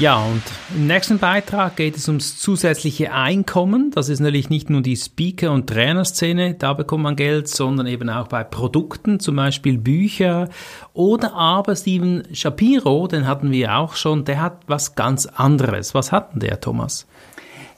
Ja, 0.00 0.24
und 0.24 0.42
im 0.74 0.86
nächsten 0.86 1.18
Beitrag 1.18 1.76
geht 1.76 1.94
es 1.94 2.08
ums 2.08 2.38
zusätzliche 2.38 3.12
Einkommen. 3.12 3.90
Das 3.90 4.08
ist 4.08 4.20
natürlich 4.20 4.48
nicht 4.48 4.70
nur 4.70 4.80
die 4.80 4.96
Speaker- 4.96 5.52
und 5.52 5.66
Trainerszene, 5.66 6.54
da 6.54 6.72
bekommt 6.72 7.02
man 7.02 7.16
Geld, 7.16 7.48
sondern 7.48 7.86
eben 7.86 8.08
auch 8.08 8.26
bei 8.28 8.42
Produkten, 8.42 9.20
zum 9.20 9.36
Beispiel 9.36 9.76
Bücher. 9.76 10.48
Oder 10.94 11.34
aber 11.34 11.76
Steven 11.76 12.26
Shapiro, 12.32 13.08
den 13.08 13.26
hatten 13.26 13.50
wir 13.52 13.76
auch 13.76 13.94
schon, 13.94 14.24
der 14.24 14.40
hat 14.40 14.62
was 14.66 14.94
ganz 14.94 15.26
anderes. 15.26 15.92
Was 15.92 16.12
hat 16.12 16.32
denn 16.32 16.40
der, 16.40 16.62
Thomas? 16.62 17.04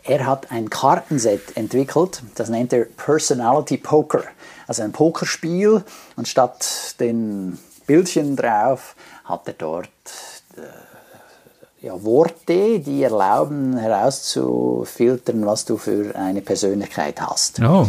Er 0.04 0.24
hat 0.24 0.52
ein 0.52 0.70
Kartenset 0.70 1.56
entwickelt, 1.56 2.22
das 2.36 2.50
nennt 2.50 2.72
er 2.72 2.84
Personality 2.84 3.78
Poker. 3.78 4.22
Also 4.68 4.84
ein 4.84 4.92
Pokerspiel. 4.92 5.82
Und 6.14 6.28
statt 6.28 6.94
den 7.00 7.58
Bildchen 7.88 8.36
drauf 8.36 8.94
hat 9.24 9.48
er 9.48 9.54
dort 9.54 9.88
äh, 10.56 10.91
ja, 11.82 12.02
Worte, 12.04 12.78
die 12.78 13.02
erlauben 13.02 13.76
herauszufiltern, 13.76 15.44
was 15.44 15.64
du 15.64 15.76
für 15.76 16.14
eine 16.14 16.40
Persönlichkeit 16.40 17.20
hast. 17.20 17.60
Oh. 17.60 17.88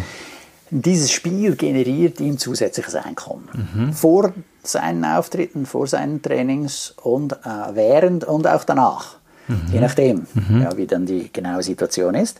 Dieses 0.72 1.12
Spiel 1.12 1.56
generiert 1.56 2.20
ihm 2.20 2.40
zusätzliches 2.40 2.96
Einkommen. 2.96 3.48
Mhm. 3.74 3.94
Vor 3.94 4.34
seinen 4.64 5.06
Auftritten, 5.06 5.68
vor 5.68 5.86
seinen 5.86 6.22
Trainings 6.24 6.96
und 7.04 7.34
äh, 7.34 7.36
während 7.74 8.24
und 8.24 8.48
auch 8.48 8.64
danach. 8.64 9.18
Mhm. 9.48 9.62
Je 9.72 9.80
nachdem, 9.80 10.26
mhm. 10.34 10.62
ja, 10.64 10.76
wie 10.76 10.88
dann 10.88 11.06
die 11.06 11.32
genaue 11.32 11.62
Situation 11.62 12.16
ist. 12.16 12.40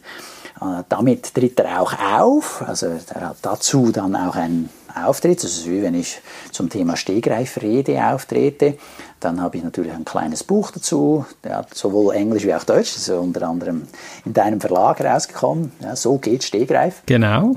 Äh, 0.60 0.84
damit 0.90 1.36
tritt 1.36 1.60
er 1.60 1.82
auch 1.82 1.94
auf. 2.00 2.64
Also 2.68 2.88
er 3.14 3.30
hat 3.30 3.38
dazu 3.44 3.92
dann 3.92 4.16
auch 4.16 4.36
einen 4.36 4.70
Auftritt. 4.96 5.44
Das 5.44 5.52
ist 5.52 5.70
wie 5.70 5.82
wenn 5.82 5.96
ich 5.96 6.22
zum 6.52 6.70
Thema 6.70 6.96
Stegreifrede 6.96 8.06
auftrete. 8.06 8.78
Dann 9.20 9.42
habe 9.42 9.58
ich 9.58 9.64
natürlich 9.64 9.94
ein 9.94 10.06
kleines 10.06 10.44
Buch 10.44 10.72
dazu, 10.72 11.26
ja, 11.46 11.66
sowohl 11.74 12.16
Englisch 12.16 12.44
wie 12.44 12.54
auch 12.54 12.64
Deutsch, 12.64 12.94
das 12.94 13.08
ist 13.08 13.10
unter 13.10 13.48
anderem 13.48 13.84
in 14.26 14.34
deinem 14.34 14.60
Verlag 14.60 15.02
rausgekommen. 15.02 15.72
Ja, 15.82 15.96
so 15.96 16.18
geht 16.18 16.44
Stegreif. 16.44 17.04
Genau. 17.06 17.56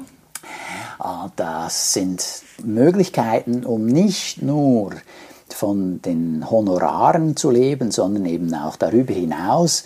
Ah, 0.99 1.29
das 1.37 1.93
sind 1.93 2.25
Möglichkeiten, 2.65 3.65
um 3.65 3.87
nicht 3.87 4.43
nur 4.43 4.93
von 5.49 6.01
den 6.03 6.49
Honoraren 6.49 7.37
zu 7.37 7.51
leben, 7.51 7.91
sondern 7.91 8.27
eben 8.27 8.55
auch 8.55 8.77
darüber 8.77 9.13
hinaus 9.13 9.85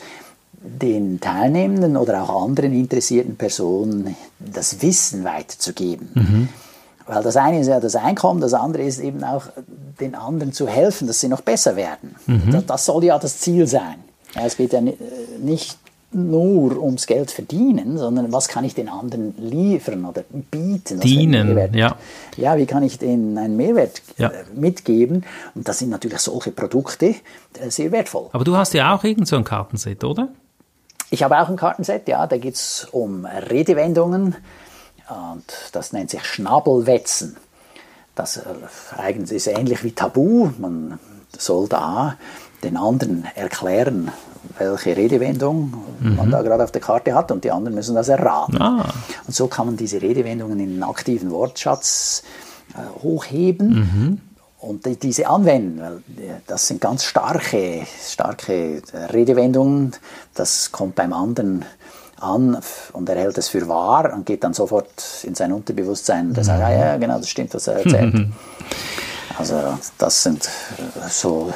den 0.63 1.21
Teilnehmenden 1.21 1.97
oder 1.97 2.23
auch 2.23 2.45
anderen 2.45 2.73
interessierten 2.75 3.37
Personen 3.37 4.15
das 4.39 4.83
Wissen 4.83 5.25
weiterzugeben. 5.25 6.11
Mhm. 6.15 6.49
Weil 7.13 7.23
das 7.23 7.37
eine 7.37 7.61
ist 7.61 7.67
ja 7.67 7.81
das 7.81 7.97
Einkommen, 7.97 8.41
das 8.41 8.55
andere 8.55 8.85
ist 8.85 9.01
eben 9.01 9.25
auch 9.25 9.45
den 9.99 10.15
anderen 10.15 10.53
zu 10.53 10.69
helfen, 10.69 11.07
dass 11.07 11.21
sie 11.21 11.29
noch 11.29 11.41
besser 11.41 11.75
werden. 11.75 12.15
Mhm. 12.27 12.53
Das, 12.53 12.67
das, 12.67 12.85
soll 12.85 13.05
ja 13.05 13.19
das 13.19 13.39
Ziel 13.39 13.67
sein. 13.67 13.97
Ja, 14.35 14.47
es 14.47 14.57
geht 14.57 14.73
ja 14.73 14.81
nicht 14.81 15.77
nur 16.13 16.83
ums 16.83 17.07
Geld 17.07 17.31
verdienen, 17.31 17.99
sondern 17.99 18.33
was 18.33 18.49
kann 18.49 18.65
ich 18.65 18.75
den 18.75 18.89
anderen 18.89 19.35
liefern 19.39 20.05
oder 20.05 20.23
bieten? 20.51 21.01
Dienen, 21.01 21.75
ja. 21.75 21.97
Ja, 22.37 22.57
wie 22.57 22.67
kann 22.67 22.83
ich 22.83 22.99
denen 22.99 23.39
einen 23.39 23.57
Mehrwert 23.57 24.03
ja. 24.17 24.29
Äh, 24.29 24.45
mitgeben? 24.55 25.25
Und 25.55 25.69
da 25.69 25.73
sind 25.73 25.91
natürlich 25.91 26.19
solche 26.19 26.51
Produkte 26.51 27.07
äh, 27.07 27.71
sehr 27.71 27.93
wertvoll. 27.93 28.29
Aber 28.33 28.45
du 28.45 28.57
hast 28.57 28.73
ja 28.75 28.95
auch 28.95 29.05
irgend 29.05 29.29
so 29.29 29.37
ein 29.37 29.45
Kartenset, 29.45 30.03
oder? 30.03 30.29
Ich 31.11 31.23
habe 31.23 31.41
auch 31.41 31.49
ein 31.49 31.57
Kartenset, 31.57 32.07
ja. 32.09 32.27
Da 32.27 32.39
geht 32.39 32.55
es 32.55 32.89
um 32.91 33.25
Redewendungen, 33.25 34.37
und 35.11 35.45
das 35.73 35.93
nennt 35.93 36.11
sich 36.11 36.25
Schnabelwetzen. 36.25 37.37
Das 38.15 38.37
äh, 38.37 38.43
eigentlich 38.97 39.37
ist 39.37 39.47
ähnlich 39.47 39.83
wie 39.85 39.93
Tabu. 39.93 40.51
Man 40.59 40.99
soll 41.37 41.69
da 41.69 42.17
den 42.63 42.77
anderen 42.77 43.27
erklären, 43.35 44.11
welche 44.59 44.97
Redewendung 44.97 45.75
mhm. 46.01 46.17
man 46.17 46.31
da 46.31 46.43
gerade 46.43 46.65
auf 46.65 46.73
der 46.73 46.81
Karte 46.81 47.15
hat 47.15 47.31
und 47.31 47.45
die 47.45 47.51
anderen 47.51 47.75
müssen 47.75 47.95
das 47.95 48.09
erraten. 48.09 48.61
Ah. 48.61 48.85
Und 49.27 49.35
so 49.35 49.47
kann 49.47 49.67
man 49.67 49.77
diese 49.77 50.03
Redewendungen 50.03 50.61
in 50.61 50.71
einen 50.71 50.83
aktiven 50.83 51.31
Wortschatz 51.31 52.23
äh, 52.75 53.03
hochheben 53.03 53.69
mhm. 53.69 54.21
und 54.59 54.87
die, 54.87 54.97
diese 54.97 55.29
anwenden, 55.29 55.81
weil 55.81 56.03
das 56.47 56.69
sind 56.69 56.81
ganz 56.81 57.05
starke, 57.05 57.87
starke 58.05 58.83
Redewendungen. 59.13 59.93
Das 60.35 60.73
kommt 60.73 60.95
beim 60.95 61.13
anderen 61.13 61.65
an 62.21 62.59
und 62.93 63.09
er 63.09 63.17
hält 63.17 63.39
es 63.39 63.49
für 63.49 63.67
wahr 63.69 64.13
und 64.13 64.27
geht 64.27 64.45
dann 64.45 64.55
sofort 64.55 65.25
in 65.25 65.35
sein 65.35 65.53
Unterbewusstsein 65.53 66.29
und 66.29 66.39
er 66.39 66.45
sagt, 66.45 66.63
ah, 66.63 66.73
ja, 66.73 66.97
genau, 66.97 67.19
das 67.19 67.29
stimmt, 67.29 67.55
was 67.55 67.67
er 67.67 67.85
erzählt. 67.85 68.27
Also 69.39 69.79
das 69.99 70.23
sind 70.23 70.49
so 71.09 71.53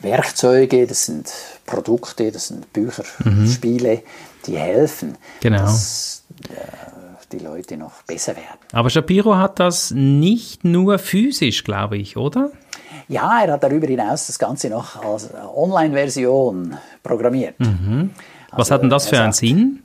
Werkzeuge, 0.00 0.86
das 0.86 1.06
sind 1.06 1.32
Produkte, 1.66 2.30
das 2.30 2.48
sind 2.48 2.72
Bücher, 2.72 3.04
mhm. 3.24 3.48
Spiele, 3.48 4.02
die 4.46 4.58
helfen, 4.58 5.16
genau. 5.40 5.58
dass 5.62 6.24
äh, 6.50 7.26
die 7.32 7.38
Leute 7.38 7.76
noch 7.76 8.02
besser 8.02 8.36
werden. 8.36 8.58
Aber 8.72 8.90
Shapiro 8.90 9.36
hat 9.36 9.58
das 9.58 9.90
nicht 9.90 10.64
nur 10.64 10.98
physisch, 10.98 11.64
glaube 11.64 11.96
ich, 11.96 12.16
oder? 12.16 12.50
Ja, 13.08 13.42
er 13.44 13.54
hat 13.54 13.62
darüber 13.62 13.86
hinaus 13.86 14.26
das 14.26 14.38
Ganze 14.38 14.68
noch 14.68 15.02
als 15.02 15.30
Online-Version 15.54 16.76
programmiert. 17.02 17.58
Mhm. 17.58 18.10
Was 18.52 18.60
also, 18.60 18.74
hat 18.74 18.82
denn 18.82 18.90
das 18.90 19.08
für 19.08 19.18
einen 19.18 19.32
Sinn? 19.32 19.82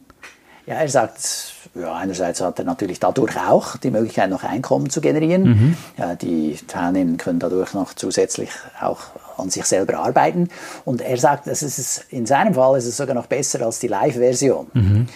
Ja, 0.66 0.76
er 0.76 0.90
sagt, 0.90 1.54
ja, 1.76 1.96
einerseits 1.96 2.42
hat 2.42 2.60
er 2.60 2.66
natürlich 2.66 3.00
dadurch 3.00 3.38
auch 3.38 3.78
die 3.78 3.90
Möglichkeit, 3.90 4.30
noch 4.30 4.44
Einkommen 4.44 4.90
zu 4.90 5.00
generieren. 5.00 5.44
Mhm. 5.44 5.78
Ja, 5.98 6.16
die 6.16 6.58
Teilnehmer 6.68 7.16
können 7.18 7.40
dadurch 7.40 7.74
noch 7.74 7.94
zusätzlich 7.94 8.50
auch 8.82 9.00
an 9.38 9.50
sich 9.50 9.64
selber 9.64 10.00
arbeiten. 10.00 10.50
Und 10.84 11.02
er 11.02 11.18
sagt, 11.18 11.48
es 11.48 12.06
in 12.10 12.26
seinem 12.26 12.56
Fall 12.56 12.78
ist 12.78 12.86
es 12.86 12.98
sogar 12.98 13.16
noch 13.16 13.28
besser 13.28 13.66
als 13.66 13.80
die 13.80 13.88
Live-Version. 13.88 14.68
Mhm. 14.74 15.08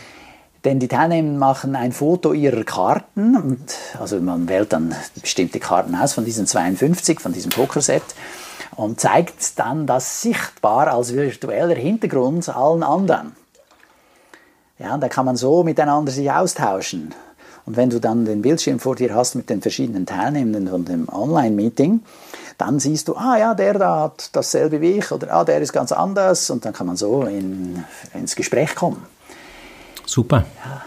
Denn 0.63 0.79
die 0.79 0.87
Teilnehmer 0.87 1.37
machen 1.37 1.75
ein 1.75 1.91
Foto 1.91 2.31
ihrer 2.33 2.63
Karten. 2.63 3.35
Und, 3.35 3.75
also 3.99 4.19
man 4.21 4.47
wählt 4.47 4.71
dann 4.71 4.95
bestimmte 5.19 5.59
Karten 5.59 5.95
aus 5.95 6.13
von 6.13 6.23
diesen 6.23 6.47
52, 6.47 7.19
von 7.19 7.33
diesem 7.33 7.49
Pokerset 7.49 8.03
und 8.75 8.99
zeigt 8.99 9.59
dann 9.59 9.85
das 9.85 10.21
sichtbar 10.21 10.87
als 10.87 11.13
virtueller 11.13 11.75
Hintergrund 11.75 12.47
allen 12.47 12.83
anderen. 12.83 13.33
Ja, 14.81 14.97
da 14.97 15.09
kann 15.09 15.25
man 15.25 15.35
so 15.35 15.63
miteinander 15.63 16.11
sich 16.11 16.31
austauschen. 16.31 17.13
Und 17.65 17.77
wenn 17.77 17.89
du 17.89 17.99
dann 17.99 18.25
den 18.25 18.41
Bildschirm 18.41 18.79
vor 18.79 18.95
dir 18.95 19.13
hast 19.13 19.35
mit 19.35 19.49
den 19.49 19.61
verschiedenen 19.61 20.05
Teilnehmenden 20.05 20.67
von 20.67 20.85
dem 20.85 21.07
Online-Meeting, 21.09 22.01
dann 22.57 22.79
siehst 22.79 23.07
du, 23.07 23.15
ah 23.15 23.37
ja, 23.37 23.53
der 23.53 23.73
da 23.77 23.99
hat 24.01 24.29
dasselbe 24.33 24.81
wie 24.81 24.93
ich 24.93 25.11
oder 25.11 25.31
ah, 25.33 25.43
der 25.43 25.59
ist 25.59 25.71
ganz 25.73 25.91
anders 25.91 26.49
und 26.49 26.65
dann 26.65 26.73
kann 26.73 26.87
man 26.87 26.95
so 26.95 27.23
in, 27.23 27.83
ins 28.13 28.35
Gespräch 28.35 28.75
kommen. 28.75 29.05
Super. 30.05 30.45
Ja. 30.65 30.81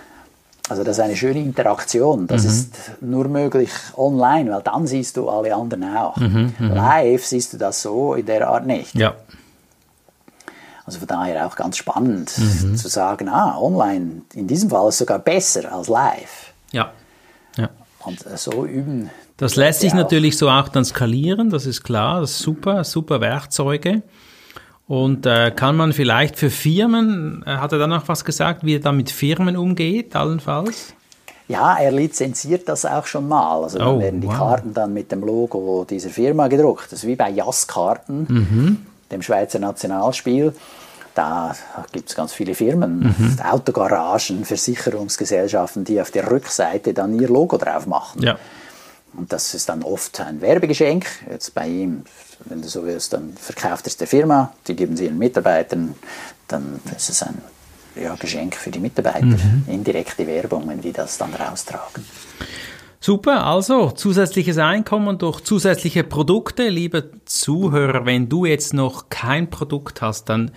Also 0.68 0.82
das 0.82 0.96
ist 0.96 1.04
eine 1.04 1.16
schöne 1.16 1.40
Interaktion. 1.40 2.26
Das 2.26 2.44
mhm. 2.44 2.48
ist 2.48 2.74
nur 3.00 3.28
möglich 3.28 3.70
online, 3.96 4.50
weil 4.50 4.62
dann 4.62 4.86
siehst 4.86 5.16
du 5.16 5.28
alle 5.28 5.54
anderen 5.54 5.96
auch. 5.96 6.16
Mhm, 6.16 6.54
mhm. 6.58 6.74
Live 6.74 7.26
siehst 7.26 7.52
du 7.52 7.58
das 7.58 7.82
so 7.82 8.14
in 8.14 8.24
der 8.26 8.48
Art 8.48 8.66
nicht. 8.66 8.94
Ja. 8.94 9.14
Also 10.86 10.98
von 10.98 11.08
daher 11.08 11.46
auch 11.46 11.56
ganz 11.56 11.76
spannend 11.76 12.32
mhm. 12.36 12.76
zu 12.76 12.88
sagen, 12.88 13.28
ah, 13.28 13.58
online 13.58 14.22
in 14.34 14.46
diesem 14.46 14.70
Fall 14.70 14.88
ist 14.88 14.98
sogar 14.98 15.18
besser 15.18 15.72
als 15.72 15.88
live. 15.88 16.52
Ja. 16.72 16.92
ja. 17.56 17.70
Und 18.04 18.26
äh, 18.26 18.36
so 18.36 18.66
üben. 18.66 19.10
Das 19.36 19.56
lässt 19.56 19.80
sich 19.80 19.92
auch. 19.92 19.96
natürlich 19.96 20.36
so 20.36 20.48
auch 20.48 20.68
dann 20.68 20.84
skalieren, 20.84 21.50
das 21.50 21.66
ist 21.66 21.82
klar, 21.82 22.20
das 22.20 22.32
ist 22.32 22.38
super, 22.40 22.84
super 22.84 23.20
Werkzeuge. 23.20 24.02
Und 24.86 25.24
äh, 25.24 25.50
kann 25.50 25.76
man 25.76 25.94
vielleicht 25.94 26.36
für 26.36 26.50
Firmen, 26.50 27.42
äh, 27.46 27.56
hat 27.56 27.72
er 27.72 27.78
dann 27.78 27.90
noch 27.90 28.06
was 28.06 28.24
gesagt, 28.24 28.64
wie 28.64 28.76
er 28.76 28.80
dann 28.80 28.96
mit 28.96 29.10
Firmen 29.10 29.56
umgeht, 29.56 30.14
allenfalls? 30.14 30.92
Ja, 31.48 31.76
er 31.78 31.90
lizenziert 31.90 32.68
das 32.68 32.84
auch 32.86 33.06
schon 33.06 33.28
mal. 33.28 33.62
Also 33.62 33.78
dann 33.78 33.96
oh, 33.96 34.00
werden 34.00 34.20
die 34.20 34.28
wow. 34.28 34.36
Karten 34.36 34.74
dann 34.74 34.92
mit 34.92 35.12
dem 35.12 35.22
Logo 35.22 35.86
dieser 35.88 36.10
Firma 36.10 36.48
gedruckt. 36.48 36.86
Das 36.92 37.00
ist 37.00 37.06
wie 37.06 37.16
bei 37.16 37.30
Jazzkarten, 37.30 38.26
mhm. 38.28 38.86
Dem 39.14 39.22
Schweizer 39.22 39.58
Nationalspiel. 39.58 40.54
Da 41.14 41.54
gibt 41.92 42.10
es 42.10 42.16
ganz 42.16 42.32
viele 42.32 42.54
Firmen, 42.54 43.14
mhm. 43.16 43.40
Autogaragen, 43.40 44.44
Versicherungsgesellschaften, 44.44 45.84
die 45.84 46.00
auf 46.00 46.10
der 46.10 46.30
Rückseite 46.30 46.92
dann 46.92 47.18
ihr 47.18 47.28
Logo 47.28 47.56
drauf 47.56 47.86
machen. 47.86 48.22
Ja. 48.22 48.36
Und 49.16 49.32
das 49.32 49.54
ist 49.54 49.68
dann 49.68 49.84
oft 49.84 50.20
ein 50.20 50.40
Werbegeschenk. 50.40 51.06
Jetzt 51.30 51.54
bei 51.54 51.68
ihm, 51.68 52.02
wenn 52.46 52.60
du 52.62 52.68
so 52.68 52.84
willst, 52.84 53.12
dann 53.12 53.34
verkauft 53.36 53.86
es 53.86 53.96
der 53.96 54.08
Firma, 54.08 54.52
die 54.66 54.74
geben 54.74 54.96
sie 54.96 55.04
ihren 55.04 55.18
Mitarbeitern, 55.18 55.94
dann 56.48 56.80
ist 56.96 57.10
es 57.10 57.22
ein 57.22 57.40
ja, 57.94 58.16
Geschenk 58.16 58.56
für 58.56 58.70
die 58.70 58.80
Mitarbeiter, 58.80 59.24
mhm. 59.24 59.64
indirekte 59.68 60.26
Werbung, 60.26 60.68
wenn 60.68 60.80
die 60.80 60.92
das 60.92 61.16
dann 61.16 61.32
raustragen. 61.32 62.04
Super, 63.06 63.44
also 63.44 63.90
zusätzliches 63.90 64.56
Einkommen 64.56 65.18
durch 65.18 65.42
zusätzliche 65.42 66.04
Produkte. 66.04 66.70
Liebe 66.70 67.10
Zuhörer, 67.26 68.06
wenn 68.06 68.30
du 68.30 68.46
jetzt 68.46 68.72
noch 68.72 69.10
kein 69.10 69.50
Produkt 69.50 70.00
hast, 70.00 70.30
dann 70.30 70.52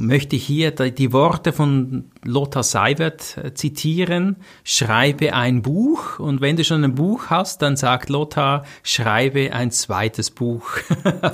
möchte 0.00 0.36
ich 0.36 0.44
hier 0.44 0.70
die 0.72 1.12
Worte 1.12 1.52
von 1.52 2.10
Lothar 2.24 2.62
Seiwert 2.62 3.36
äh, 3.36 3.54
zitieren. 3.54 4.36
Schreibe 4.64 5.34
ein 5.34 5.62
Buch 5.62 6.18
und 6.18 6.40
wenn 6.40 6.56
du 6.56 6.64
schon 6.64 6.82
ein 6.82 6.94
Buch 6.94 7.26
hast, 7.26 7.62
dann 7.62 7.76
sagt 7.76 8.08
Lothar, 8.08 8.64
schreibe 8.82 9.52
ein 9.52 9.70
zweites 9.70 10.30
Buch. 10.30 10.64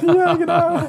Ja, 0.07 0.35
genau. 0.35 0.83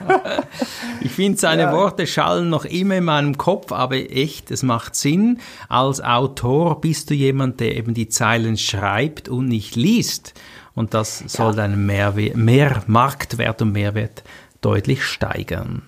ich 1.02 1.12
finde, 1.12 1.38
seine 1.38 1.64
ja. 1.64 1.72
Worte 1.72 2.08
schallen 2.08 2.50
noch 2.50 2.66
immer 2.66 2.96
in 2.96 3.04
meinem 3.06 3.38
Kopf, 3.38 3.72
aber 3.72 3.96
echt, 3.96 4.52
es 4.52 4.64
macht 4.64 4.96
Sinn. 4.96 5.40
Als 5.70 6.02
Autor 6.02 6.82
bist 6.82 7.10
du 7.10 7.14
jemand, 7.14 7.60
der 7.60 7.76
eben 7.76 7.94
die 7.94 8.10
Zeilen 8.10 8.58
schreibt 8.58 9.30
und 9.30 9.48
nicht 9.48 9.76
liest. 9.76 10.34
Und 10.74 10.94
das 10.94 11.20
soll 11.28 11.52
ja. 11.52 11.58
deinen 11.58 11.86
Mehrwert, 11.86 12.36
mehr 12.36 12.84
Marktwert 12.88 13.62
und 13.62 13.72
Mehrwert 13.72 14.24
deutlich 14.62 15.04
steigern. 15.04 15.84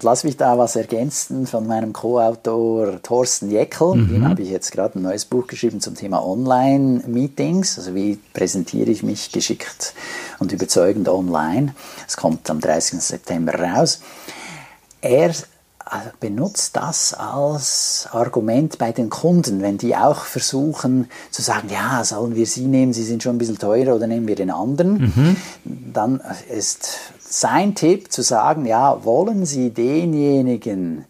Lass 0.00 0.24
mich 0.24 0.38
da 0.38 0.56
was 0.56 0.74
ergänzen 0.74 1.46
von 1.46 1.66
meinem 1.66 1.92
Co-Autor 1.92 3.02
Thorsten 3.02 3.50
Jeckel. 3.50 3.94
Mhm. 3.94 4.08
Dem 4.08 4.28
habe 4.28 4.40
ich 4.40 4.48
jetzt 4.48 4.72
gerade 4.72 4.98
ein 4.98 5.02
neues 5.02 5.26
Buch 5.26 5.46
geschrieben 5.46 5.82
zum 5.82 5.94
Thema 5.94 6.24
Online-Meetings. 6.24 7.78
Also 7.78 7.94
wie 7.94 8.18
präsentiere 8.32 8.90
ich 8.90 9.02
mich 9.02 9.32
geschickt 9.32 9.92
und 10.38 10.50
überzeugend 10.50 11.10
online. 11.10 11.74
Es 12.08 12.16
kommt 12.16 12.48
am 12.48 12.60
30. 12.60 13.00
September 13.00 13.54
raus. 13.54 14.00
Er 15.02 15.28
äh, 15.28 15.34
benutzt 16.20 16.74
das 16.76 17.12
als 17.12 18.08
Argument 18.12 18.78
bei 18.78 18.92
den 18.92 19.10
Kunden, 19.10 19.60
wenn 19.60 19.76
die 19.76 19.94
auch 19.94 20.24
versuchen 20.24 21.10
zu 21.30 21.42
sagen, 21.42 21.68
ja, 21.68 22.02
sollen 22.02 22.34
wir 22.34 22.46
sie 22.46 22.64
nehmen, 22.64 22.94
sie 22.94 23.04
sind 23.04 23.22
schon 23.22 23.34
ein 23.34 23.38
bisschen 23.38 23.58
teurer 23.58 23.94
oder 23.94 24.06
nehmen 24.06 24.26
wir 24.26 24.36
den 24.36 24.50
anderen, 24.50 25.12
mhm. 25.14 25.36
dann 25.92 26.22
ist 26.48 26.98
sein 27.32 27.74
Tipp 27.74 28.12
zu 28.12 28.22
sagen, 28.22 28.66
ja, 28.66 29.04
wollen 29.04 29.46
Sie 29.46 29.70
denjenigen, 29.70 31.06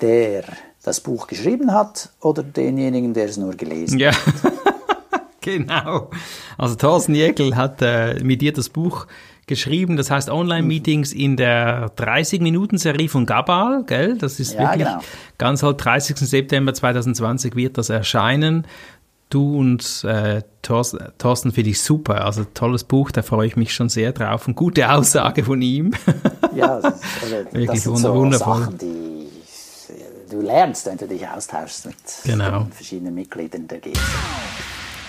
der 0.00 0.44
das 0.82 1.00
Buch 1.00 1.26
geschrieben 1.26 1.72
hat 1.72 2.10
oder 2.20 2.42
denjenigen, 2.42 3.14
der 3.14 3.26
es 3.26 3.38
nur 3.38 3.54
gelesen 3.54 3.98
ja. 3.98 4.12
hat? 4.12 4.52
genau. 5.40 6.10
Also 6.58 6.74
Thorsten 6.74 7.14
Jäckel 7.14 7.56
hat 7.56 7.80
äh, 7.80 8.22
mit 8.22 8.42
dir 8.42 8.52
das 8.52 8.68
Buch 8.68 9.06
geschrieben, 9.46 9.96
das 9.96 10.10
heißt 10.10 10.30
Online-Meetings 10.30 11.12
in 11.12 11.36
der 11.36 11.90
30-Minuten-Serie 11.96 13.08
von 13.08 13.24
Gabal, 13.26 13.84
gell? 13.84 14.16
Das 14.18 14.40
ist 14.40 14.54
ja, 14.54 14.60
wirklich 14.60 14.86
genau. 14.86 15.00
ganz 15.38 15.62
halt 15.62 15.82
30. 15.82 16.16
September 16.16 16.74
2020 16.74 17.56
wird 17.56 17.78
das 17.78 17.88
erscheinen 17.88 18.66
du 19.30 19.58
und 19.58 20.04
äh, 20.04 20.42
Thorsten, 20.62 21.52
finde 21.52 21.70
ich 21.70 21.82
super. 21.82 22.24
Also 22.24 22.44
tolles 22.54 22.84
Buch, 22.84 23.10
da 23.10 23.22
freue 23.22 23.46
ich 23.46 23.56
mich 23.56 23.74
schon 23.74 23.88
sehr 23.88 24.12
drauf. 24.12 24.46
Und 24.46 24.54
gute 24.54 24.90
Aussage 24.90 25.44
von 25.44 25.60
ihm. 25.60 25.92
ja, 26.54 26.80
das, 26.80 27.00
also, 27.22 27.34
wirklich 27.52 27.66
das 27.66 27.82
sind 27.82 27.96
so 27.96 28.14
wundervoll. 28.14 28.60
Sachen, 28.60 28.78
die 28.78 29.28
du 30.30 30.40
lernst, 30.40 30.86
wenn 30.86 30.96
du 30.96 31.06
dich 31.06 31.26
austauschst 31.26 31.86
mit 31.86 31.96
genau. 32.24 32.66
verschiedenen 32.70 33.14
Mitgliedern 33.14 33.68
der 33.68 33.78
GSA. 33.78 34.00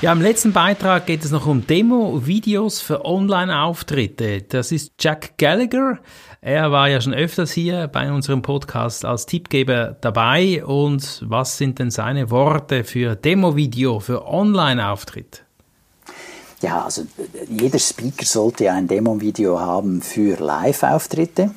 Ja, 0.01 0.12
im 0.12 0.21
letzten 0.21 0.51
Beitrag 0.51 1.06
geht 1.06 1.23
es 1.23 1.32
noch 1.32 1.47
um 1.47 1.65
Demo-Videos 1.65 2.82
für 2.82 3.06
Online-Auftritte. 3.06 4.41
Das 4.41 4.71
ist 4.71 4.91
Jack 4.99 5.38
Gallagher. 5.38 5.99
Er 6.47 6.71
war 6.71 6.88
ja 6.89 7.01
schon 7.01 7.15
öfters 7.15 7.51
hier 7.53 7.88
bei 7.88 8.12
unserem 8.12 8.43
Podcast 8.43 9.03
als 9.03 9.25
Tippgeber 9.25 9.95
dabei. 9.99 10.63
Und 10.63 11.23
was 11.25 11.58
sind 11.58 11.79
denn 11.79 11.89
seine 11.89 12.29
Worte 12.29 12.84
für 12.84 13.15
Demo-Video, 13.15 13.99
für 13.99 14.27
Online-Auftritt? 14.27 15.41
Ja, 16.62 16.84
also 16.84 17.01
jeder 17.49 17.79
Speaker 17.79 18.25
sollte 18.25 18.65
ja 18.65 18.75
ein 18.75 18.88
Demo-Video 18.88 19.60
haben 19.60 20.03
für 20.03 20.38
Live-Auftritte. 20.38 21.49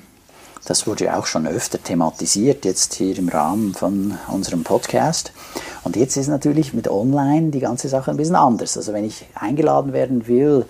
Das 0.65 0.87
wurde 0.87 1.05
ja 1.05 1.19
auch 1.19 1.27
schon 1.27 1.47
öfter 1.47 1.83
thematisiert, 1.83 2.65
jetzt 2.65 2.95
hier 2.95 3.19
im 3.19 3.29
Rahmen 3.29 3.75
von 3.75 4.17
unserem 4.29 4.65
Podcast. 4.65 5.33
Und 5.85 5.97
jetzt 5.97 6.17
ist 6.17 6.29
natürlich 6.29 6.73
mit 6.73 6.89
Online 6.89 7.51
die 7.51 7.61
ganze 7.61 7.91
Sache 7.91 8.11
ein 8.11 8.17
bisschen 8.17 8.37
anders. 8.37 8.79
Also 8.79 8.95
wenn 8.95 9.05
ich 9.05 9.27
eingeladen 9.35 9.93
werden 9.93 10.27
will, 10.29 10.65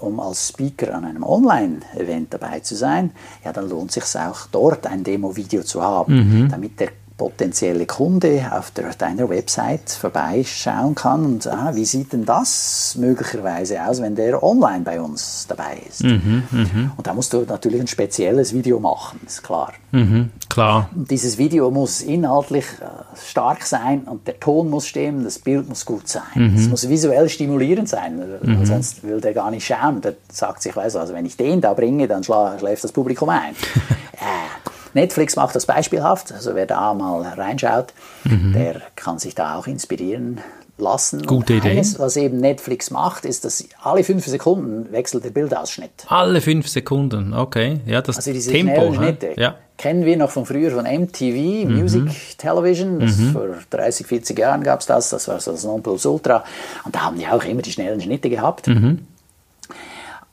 um 0.00 0.20
als 0.20 0.48
Speaker 0.48 0.94
an 0.94 1.04
einem 1.04 1.22
Online-Event 1.22 2.34
dabei 2.34 2.60
zu 2.60 2.74
sein, 2.74 3.12
ja, 3.44 3.52
dann 3.52 3.68
lohnt 3.68 3.96
es 3.96 4.12
sich 4.12 4.20
auch 4.20 4.46
dort 4.50 4.86
ein 4.86 5.04
Demo-Video 5.04 5.62
zu 5.62 5.82
haben, 5.82 6.44
mhm. 6.44 6.48
damit 6.48 6.80
der 6.80 6.88
potenzielle 7.16 7.86
Kunde 7.86 8.50
auf 8.50 8.72
der, 8.72 8.92
deiner 8.94 9.28
Website 9.28 9.90
vorbeischauen 9.90 10.96
kann 10.96 11.24
und 11.24 11.46
ah, 11.46 11.70
wie 11.74 11.84
sieht 11.84 12.12
denn 12.12 12.24
das 12.24 12.96
möglicherweise 12.98 13.86
aus, 13.86 14.02
wenn 14.02 14.16
der 14.16 14.42
online 14.42 14.80
bei 14.80 15.00
uns 15.00 15.46
dabei 15.46 15.78
ist. 15.88 16.02
Mhm, 16.02 16.42
mh. 16.50 16.90
Und 16.96 17.06
da 17.06 17.14
musst 17.14 17.32
du 17.32 17.42
natürlich 17.42 17.80
ein 17.80 17.86
spezielles 17.86 18.52
Video 18.52 18.80
machen, 18.80 19.20
ist 19.24 19.44
klar. 19.44 19.72
Mhm, 19.92 20.30
klar. 20.48 20.90
Und 20.92 21.08
dieses 21.08 21.38
Video 21.38 21.70
muss 21.70 22.00
inhaltlich 22.00 22.64
äh, 22.80 23.16
stark 23.16 23.62
sein 23.62 24.02
und 24.02 24.26
der 24.26 24.40
Ton 24.40 24.68
muss 24.68 24.88
stimmen, 24.88 25.22
das 25.22 25.38
Bild 25.38 25.68
muss 25.68 25.86
gut 25.86 26.08
sein. 26.08 26.22
Mhm. 26.34 26.56
Es 26.56 26.68
muss 26.68 26.88
visuell 26.88 27.28
stimulierend 27.28 27.88
sein, 27.88 28.20
mhm. 28.42 28.66
sonst 28.66 29.04
will 29.04 29.20
der 29.20 29.34
gar 29.34 29.52
nicht 29.52 29.64
schauen. 29.64 30.00
Der 30.00 30.14
sagt 30.32 30.62
sich, 30.62 30.74
weißt 30.74 30.96
du, 30.96 30.98
also 30.98 31.14
wenn 31.14 31.26
ich 31.26 31.36
den 31.36 31.60
da 31.60 31.74
bringe, 31.74 32.08
dann 32.08 32.24
schläft 32.24 32.82
das 32.82 32.90
Publikum 32.90 33.28
ein. 33.28 33.54
äh, 34.14 34.63
Netflix 34.94 35.36
macht 35.36 35.54
das 35.54 35.66
beispielhaft, 35.66 36.32
also 36.32 36.54
wer 36.54 36.66
da 36.66 36.94
mal 36.94 37.22
reinschaut, 37.22 37.92
mhm. 38.24 38.52
der 38.52 38.80
kann 38.96 39.18
sich 39.18 39.34
da 39.34 39.56
auch 39.56 39.66
inspirieren 39.66 40.40
lassen. 40.78 41.24
Gute 41.26 41.54
Idee. 41.54 41.70
Eines, 41.70 41.98
was 41.98 42.16
eben 42.16 42.38
Netflix 42.38 42.90
macht, 42.90 43.24
ist, 43.24 43.44
dass 43.44 43.64
alle 43.82 44.04
fünf 44.04 44.26
Sekunden 44.26 44.90
wechselt 44.92 45.24
der 45.24 45.30
Bildausschnitt. 45.30 46.06
Alle 46.08 46.40
fünf 46.40 46.68
Sekunden, 46.68 47.32
okay. 47.32 47.80
Ja, 47.86 48.02
das 48.02 48.16
also 48.16 48.32
diese 48.32 48.50
Tempo. 48.50 48.92
Schnitte 48.92 49.34
ja. 49.36 49.56
kennen 49.78 50.04
wir 50.04 50.16
noch 50.16 50.30
von 50.30 50.46
früher 50.46 50.70
von 50.70 50.84
MTV, 50.84 51.68
mhm. 51.68 51.80
Music 51.80 52.38
Television. 52.38 52.98
Mhm. 52.98 53.32
Vor 53.32 53.46
30, 53.70 54.06
40 54.06 54.38
Jahren 54.38 54.62
gab 54.62 54.80
es 54.80 54.86
das. 54.86 55.10
Das 55.10 55.28
war 55.28 55.40
so 55.40 55.52
das 55.52 55.64
Nonplusultra. 55.64 56.44
Und 56.84 56.94
da 56.94 57.02
haben 57.02 57.18
die 57.18 57.26
auch 57.26 57.44
immer 57.44 57.62
die 57.62 57.72
schnellen 57.72 58.00
Schnitte 58.00 58.28
gehabt. 58.28 58.66
Mhm. 58.66 59.06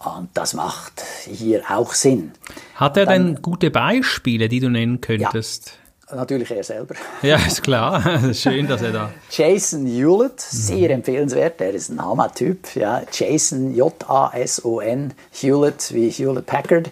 Und 0.03 0.29
das 0.33 0.53
macht 0.53 1.03
hier 1.25 1.63
auch 1.69 1.93
Sinn. 1.93 2.31
Hat 2.75 2.97
er 2.97 3.05
Dann, 3.05 3.35
denn 3.35 3.41
gute 3.41 3.69
Beispiele, 3.69 4.49
die 4.49 4.59
du 4.59 4.69
nennen 4.69 4.99
könntest? 4.99 5.77
Ja, 6.09 6.15
natürlich 6.15 6.49
er 6.49 6.63
selber. 6.63 6.95
Ja, 7.21 7.37
ist 7.37 7.61
klar. 7.61 8.01
Schön, 8.33 8.67
dass 8.67 8.81
er 8.81 8.91
da. 8.91 9.11
Jason 9.29 9.85
Hewlett, 9.85 10.41
sehr 10.41 10.89
mhm. 10.89 10.95
empfehlenswert. 10.95 11.61
Er 11.61 11.73
ist 11.73 11.89
ein 11.89 12.03
Hammer-Typ. 12.03 12.75
Ja. 12.75 13.03
Jason, 13.11 13.75
J-A-S-O-N, 13.75 15.13
Hewlett 15.31 15.93
wie 15.93 16.09
Hewlett 16.09 16.47
Packard. 16.47 16.89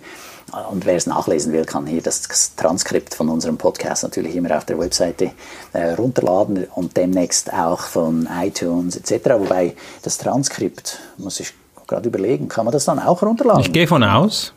Und 0.72 0.86
wer 0.86 0.96
es 0.96 1.06
nachlesen 1.06 1.54
will, 1.54 1.66
kann 1.66 1.86
hier 1.86 2.02
das 2.02 2.56
Transkript 2.56 3.14
von 3.14 3.30
unserem 3.30 3.58
Podcast 3.58 4.04
natürlich 4.04 4.36
immer 4.36 4.56
auf 4.58 4.66
der 4.66 4.80
Webseite 4.80 5.32
äh, 5.74 5.92
runterladen 5.92 6.66
und 6.76 6.98
demnächst 6.98 7.54
auch 7.54 7.82
von 7.82 8.28
iTunes 8.42 8.96
etc. 8.96 9.30
Wobei 9.38 9.76
das 10.02 10.18
Transkript, 10.18 11.00
muss 11.18 11.40
ich 11.40 11.54
gerade 11.90 12.08
überlegen, 12.08 12.48
kann 12.48 12.66
man 12.66 12.72
das 12.72 12.86
dann 12.86 13.00
auch 13.00 13.22
runterladen? 13.22 13.62
Ich 13.62 13.74
gehe 13.74 13.88
von 13.88 14.04
aus. 14.04 14.54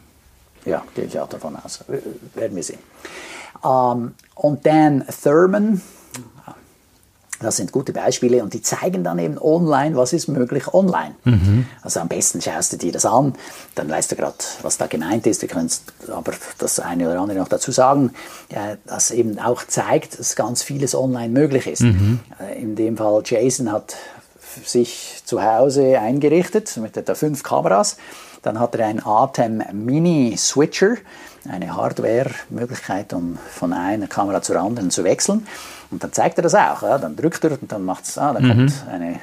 Ja, 0.65 0.83
gehe 0.95 1.05
ich 1.05 1.19
auch 1.19 1.29
davon 1.29 1.57
aus. 1.57 1.81
Werden 2.35 2.57
wir 2.57 2.63
sehen. 2.63 2.79
Ähm, 3.65 4.15
und 4.35 4.65
dann 4.67 5.05
Thurman, 5.23 5.81
das 7.41 7.57
sind 7.57 7.73
gute 7.73 7.93
Beispiele 7.93 8.43
und 8.43 8.55
die 8.55 8.63
zeigen 8.63 9.03
dann 9.03 9.19
eben 9.19 9.37
online, 9.39 9.97
was 9.97 10.13
ist 10.13 10.29
möglich 10.29 10.73
online. 10.73 11.17
Mhm. 11.25 11.67
Also 11.83 12.01
am 12.01 12.09
besten 12.09 12.41
schaust 12.41 12.73
du 12.73 12.77
dir 12.77 12.93
das 12.93 13.05
an, 13.05 13.35
dann 13.75 13.91
weißt 13.91 14.13
du 14.13 14.17
gerade, 14.17 14.37
was 14.63 14.79
da 14.79 14.87
gemeint 14.87 15.27
ist. 15.27 15.43
Du 15.43 15.49
kannst 15.49 15.93
aber 16.09 16.33
das 16.59 16.79
eine 16.79 17.11
oder 17.11 17.21
andere 17.21 17.39
noch 17.39 17.49
dazu 17.49 17.73
sagen, 17.73 18.13
ja, 18.53 18.77
das 18.87 19.11
eben 19.11 19.41
auch 19.41 19.65
zeigt, 19.67 20.19
dass 20.19 20.37
ganz 20.37 20.63
vieles 20.63 20.95
online 20.95 21.31
möglich 21.31 21.67
ist. 21.67 21.83
Mhm. 21.83 22.21
Äh, 22.41 22.63
in 22.63 22.77
dem 22.77 22.97
Fall 22.97 23.23
Jason 23.25 23.73
hat 23.73 23.97
sich 24.65 25.23
zu 25.25 25.43
Hause 25.43 25.99
eingerichtet 25.99 26.77
mit 26.77 26.97
etwa 26.97 27.15
fünf 27.15 27.43
Kameras. 27.43 27.97
Dann 28.43 28.59
hat 28.59 28.75
er 28.75 28.87
einen 28.87 29.05
Atem 29.05 29.63
Mini 29.73 30.35
Switcher, 30.37 30.97
eine 31.49 31.77
Hardware-Möglichkeit, 31.77 33.13
um 33.13 33.39
von 33.51 33.73
einer 33.73 34.09
Kamera 34.09 34.43
zur 34.43 34.57
anderen 34.57 34.91
zu 34.91 35.05
wechseln. 35.05 35.47
Und 35.91 36.03
dann 36.03 36.13
zeigt 36.13 36.39
er 36.39 36.43
das 36.43 36.55
auch. 36.55 36.83
Ja? 36.83 36.99
Dann 36.99 37.15
drückt 37.15 37.45
er 37.45 37.53
und 37.53 37.71
dann 37.71 37.85
macht 37.85 38.05
es, 38.05 38.19
ah, 38.19 38.33
dann 38.33 38.45
mhm. 38.45 38.49
kommt 38.49 38.73
eine 38.91 39.21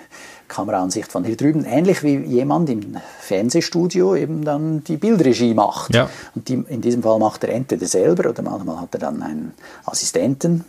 Kameraansicht 0.47 1.11
von 1.11 1.23
hier 1.23 1.37
drüben, 1.37 1.63
ähnlich 1.63 2.03
wie 2.03 2.17
jemand 2.17 2.69
im 2.69 2.97
Fernsehstudio 3.21 4.15
eben 4.15 4.43
dann 4.43 4.83
die 4.83 4.97
Bildregie 4.97 5.53
macht. 5.53 5.93
Ja. 5.93 6.09
Und 6.35 6.49
die, 6.49 6.63
in 6.67 6.81
diesem 6.81 7.03
Fall 7.03 7.19
macht 7.19 7.43
er 7.43 7.53
entweder 7.53 7.85
selber 7.85 8.29
oder 8.29 8.41
manchmal 8.41 8.81
hat 8.81 8.93
er 8.93 8.99
dann 8.99 9.21
einen 9.21 9.53
Assistenten, 9.85 10.65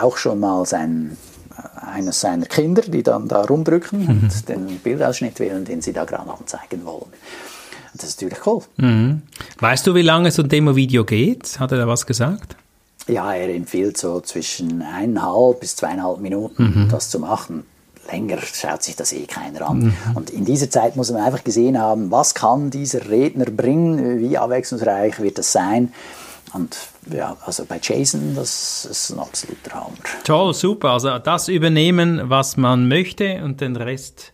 auch 0.00 0.16
schon 0.16 0.38
mal 0.40 0.66
seinen 0.66 1.16
eines 1.80 2.20
seiner 2.20 2.46
Kinder, 2.46 2.82
die 2.82 3.02
dann 3.02 3.28
da 3.28 3.42
rumdrücken 3.42 4.02
mhm. 4.02 4.08
und 4.08 4.48
den 4.48 4.66
Bildausschnitt 4.78 5.40
wählen, 5.40 5.64
den 5.64 5.82
sie 5.82 5.92
da 5.92 6.04
gerade 6.04 6.30
anzeigen 6.30 6.84
wollen. 6.84 7.12
Das 7.94 8.04
ist 8.04 8.20
natürlich 8.20 8.46
cool. 8.46 8.62
Mhm. 8.76 9.22
Weißt 9.58 9.86
du, 9.86 9.94
wie 9.94 10.02
lange 10.02 10.30
so 10.30 10.42
ein 10.42 10.48
Demo-Video 10.48 11.04
geht? 11.04 11.58
Hat 11.58 11.72
er 11.72 11.78
da 11.78 11.86
was 11.86 12.06
gesagt? 12.06 12.56
Ja, 13.08 13.34
er 13.34 13.48
empfiehlt 13.54 13.96
so 13.96 14.20
zwischen 14.20 14.82
eineinhalb 14.82 15.60
bis 15.60 15.76
zweieinhalb 15.76 16.20
Minuten, 16.20 16.84
mhm. 16.84 16.88
das 16.88 17.10
zu 17.10 17.18
machen. 17.18 17.64
Länger 18.10 18.38
schaut 18.40 18.82
sich 18.82 18.96
das 18.96 19.12
eh 19.12 19.26
keiner 19.26 19.68
an. 19.68 19.78
Mhm. 19.78 19.94
Und 20.14 20.30
in 20.30 20.44
dieser 20.44 20.70
Zeit 20.70 20.96
muss 20.96 21.10
man 21.10 21.22
einfach 21.22 21.44
gesehen 21.44 21.78
haben, 21.78 22.10
was 22.10 22.34
kann 22.34 22.70
dieser 22.70 23.08
Redner 23.08 23.46
bringen, 23.46 24.20
wie 24.20 24.38
abwechslungsreich 24.38 25.20
wird 25.20 25.38
das 25.38 25.52
sein. 25.52 25.92
Und 26.52 26.76
ja, 27.10 27.36
also 27.46 27.64
bei 27.64 27.78
Jason, 27.82 28.34
das 28.34 28.84
ist 28.84 29.10
ein 29.10 29.18
absoluter 29.20 29.74
Hammer. 29.74 29.94
Toll, 30.24 30.54
super. 30.54 30.90
Also 30.90 31.18
das 31.18 31.48
übernehmen, 31.48 32.22
was 32.24 32.56
man 32.56 32.88
möchte 32.88 33.42
und 33.44 33.60
den 33.60 33.76
Rest 33.76 34.32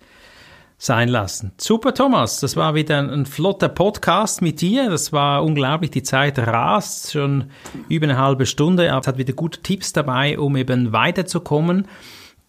sein 0.78 1.08
lassen. 1.08 1.52
Super, 1.56 1.94
Thomas. 1.94 2.40
Das 2.40 2.56
war 2.56 2.74
wieder 2.74 2.98
ein, 2.98 3.10
ein, 3.10 3.26
flotter 3.26 3.68
Podcast 3.68 4.42
mit 4.42 4.60
dir. 4.60 4.90
Das 4.90 5.12
war 5.12 5.42
unglaublich. 5.42 5.90
Die 5.90 6.02
Zeit 6.02 6.38
rast 6.38 7.12
schon 7.12 7.50
über 7.88 8.04
eine 8.04 8.18
halbe 8.18 8.46
Stunde. 8.46 8.92
Aber 8.92 9.00
es 9.00 9.06
hat 9.06 9.18
wieder 9.18 9.32
gute 9.32 9.62
Tipps 9.62 9.92
dabei, 9.92 10.38
um 10.38 10.56
eben 10.56 10.92
weiterzukommen. 10.92 11.88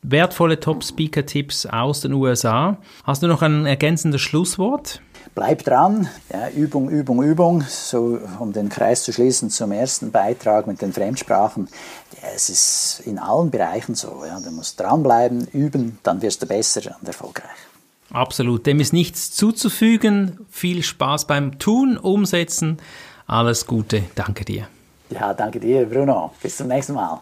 Wertvolle 0.02 0.60
Top-Speaker-Tipps 0.60 1.66
aus 1.66 2.02
den 2.02 2.14
USA. 2.14 2.78
Hast 3.04 3.24
du 3.24 3.28
noch 3.28 3.42
ein 3.42 3.66
ergänzendes 3.66 4.22
Schlusswort? 4.22 5.02
Bleib 5.38 5.64
dran, 5.64 6.10
ja, 6.34 6.50
Übung, 6.50 6.90
Übung, 6.90 7.22
Übung, 7.22 7.62
so 7.62 8.18
um 8.40 8.54
den 8.54 8.70
Kreis 8.70 9.04
zu 9.04 9.14
schließen 9.14 9.52
zum 9.52 9.72
ersten 9.72 10.10
Beitrag 10.10 10.66
mit 10.66 10.82
den 10.82 10.92
Fremdsprachen. 10.92 11.68
Ja, 12.20 12.30
es 12.36 12.50
ist 12.50 13.04
in 13.06 13.20
allen 13.20 13.52
Bereichen 13.52 13.94
so. 13.94 14.24
Ja. 14.28 14.40
Du 14.40 14.50
musst 14.50 14.80
dranbleiben, 14.80 15.48
üben, 15.54 16.00
dann 16.02 16.24
wirst 16.24 16.42
du 16.42 16.48
besser 16.48 16.82
und 17.00 17.08
erfolgreich. 17.08 17.52
Absolut, 18.10 18.66
dem 18.66 18.80
ist 18.80 18.94
nichts 18.94 19.32
zuzufügen. 19.32 20.40
Viel 20.50 20.82
Spaß 20.82 21.26
beim 21.26 21.60
Tun, 21.60 22.00
Umsetzen. 22.00 22.80
Alles 23.28 23.68
Gute, 23.68 24.06
danke 24.16 24.44
dir. 24.44 24.68
Ja, 25.12 25.36
danke 25.36 25.60
dir, 25.60 25.86
Bruno. 25.86 26.32
Bis 26.42 26.58
zum 26.58 26.68
nächsten 26.68 26.94
Mal. 26.94 27.22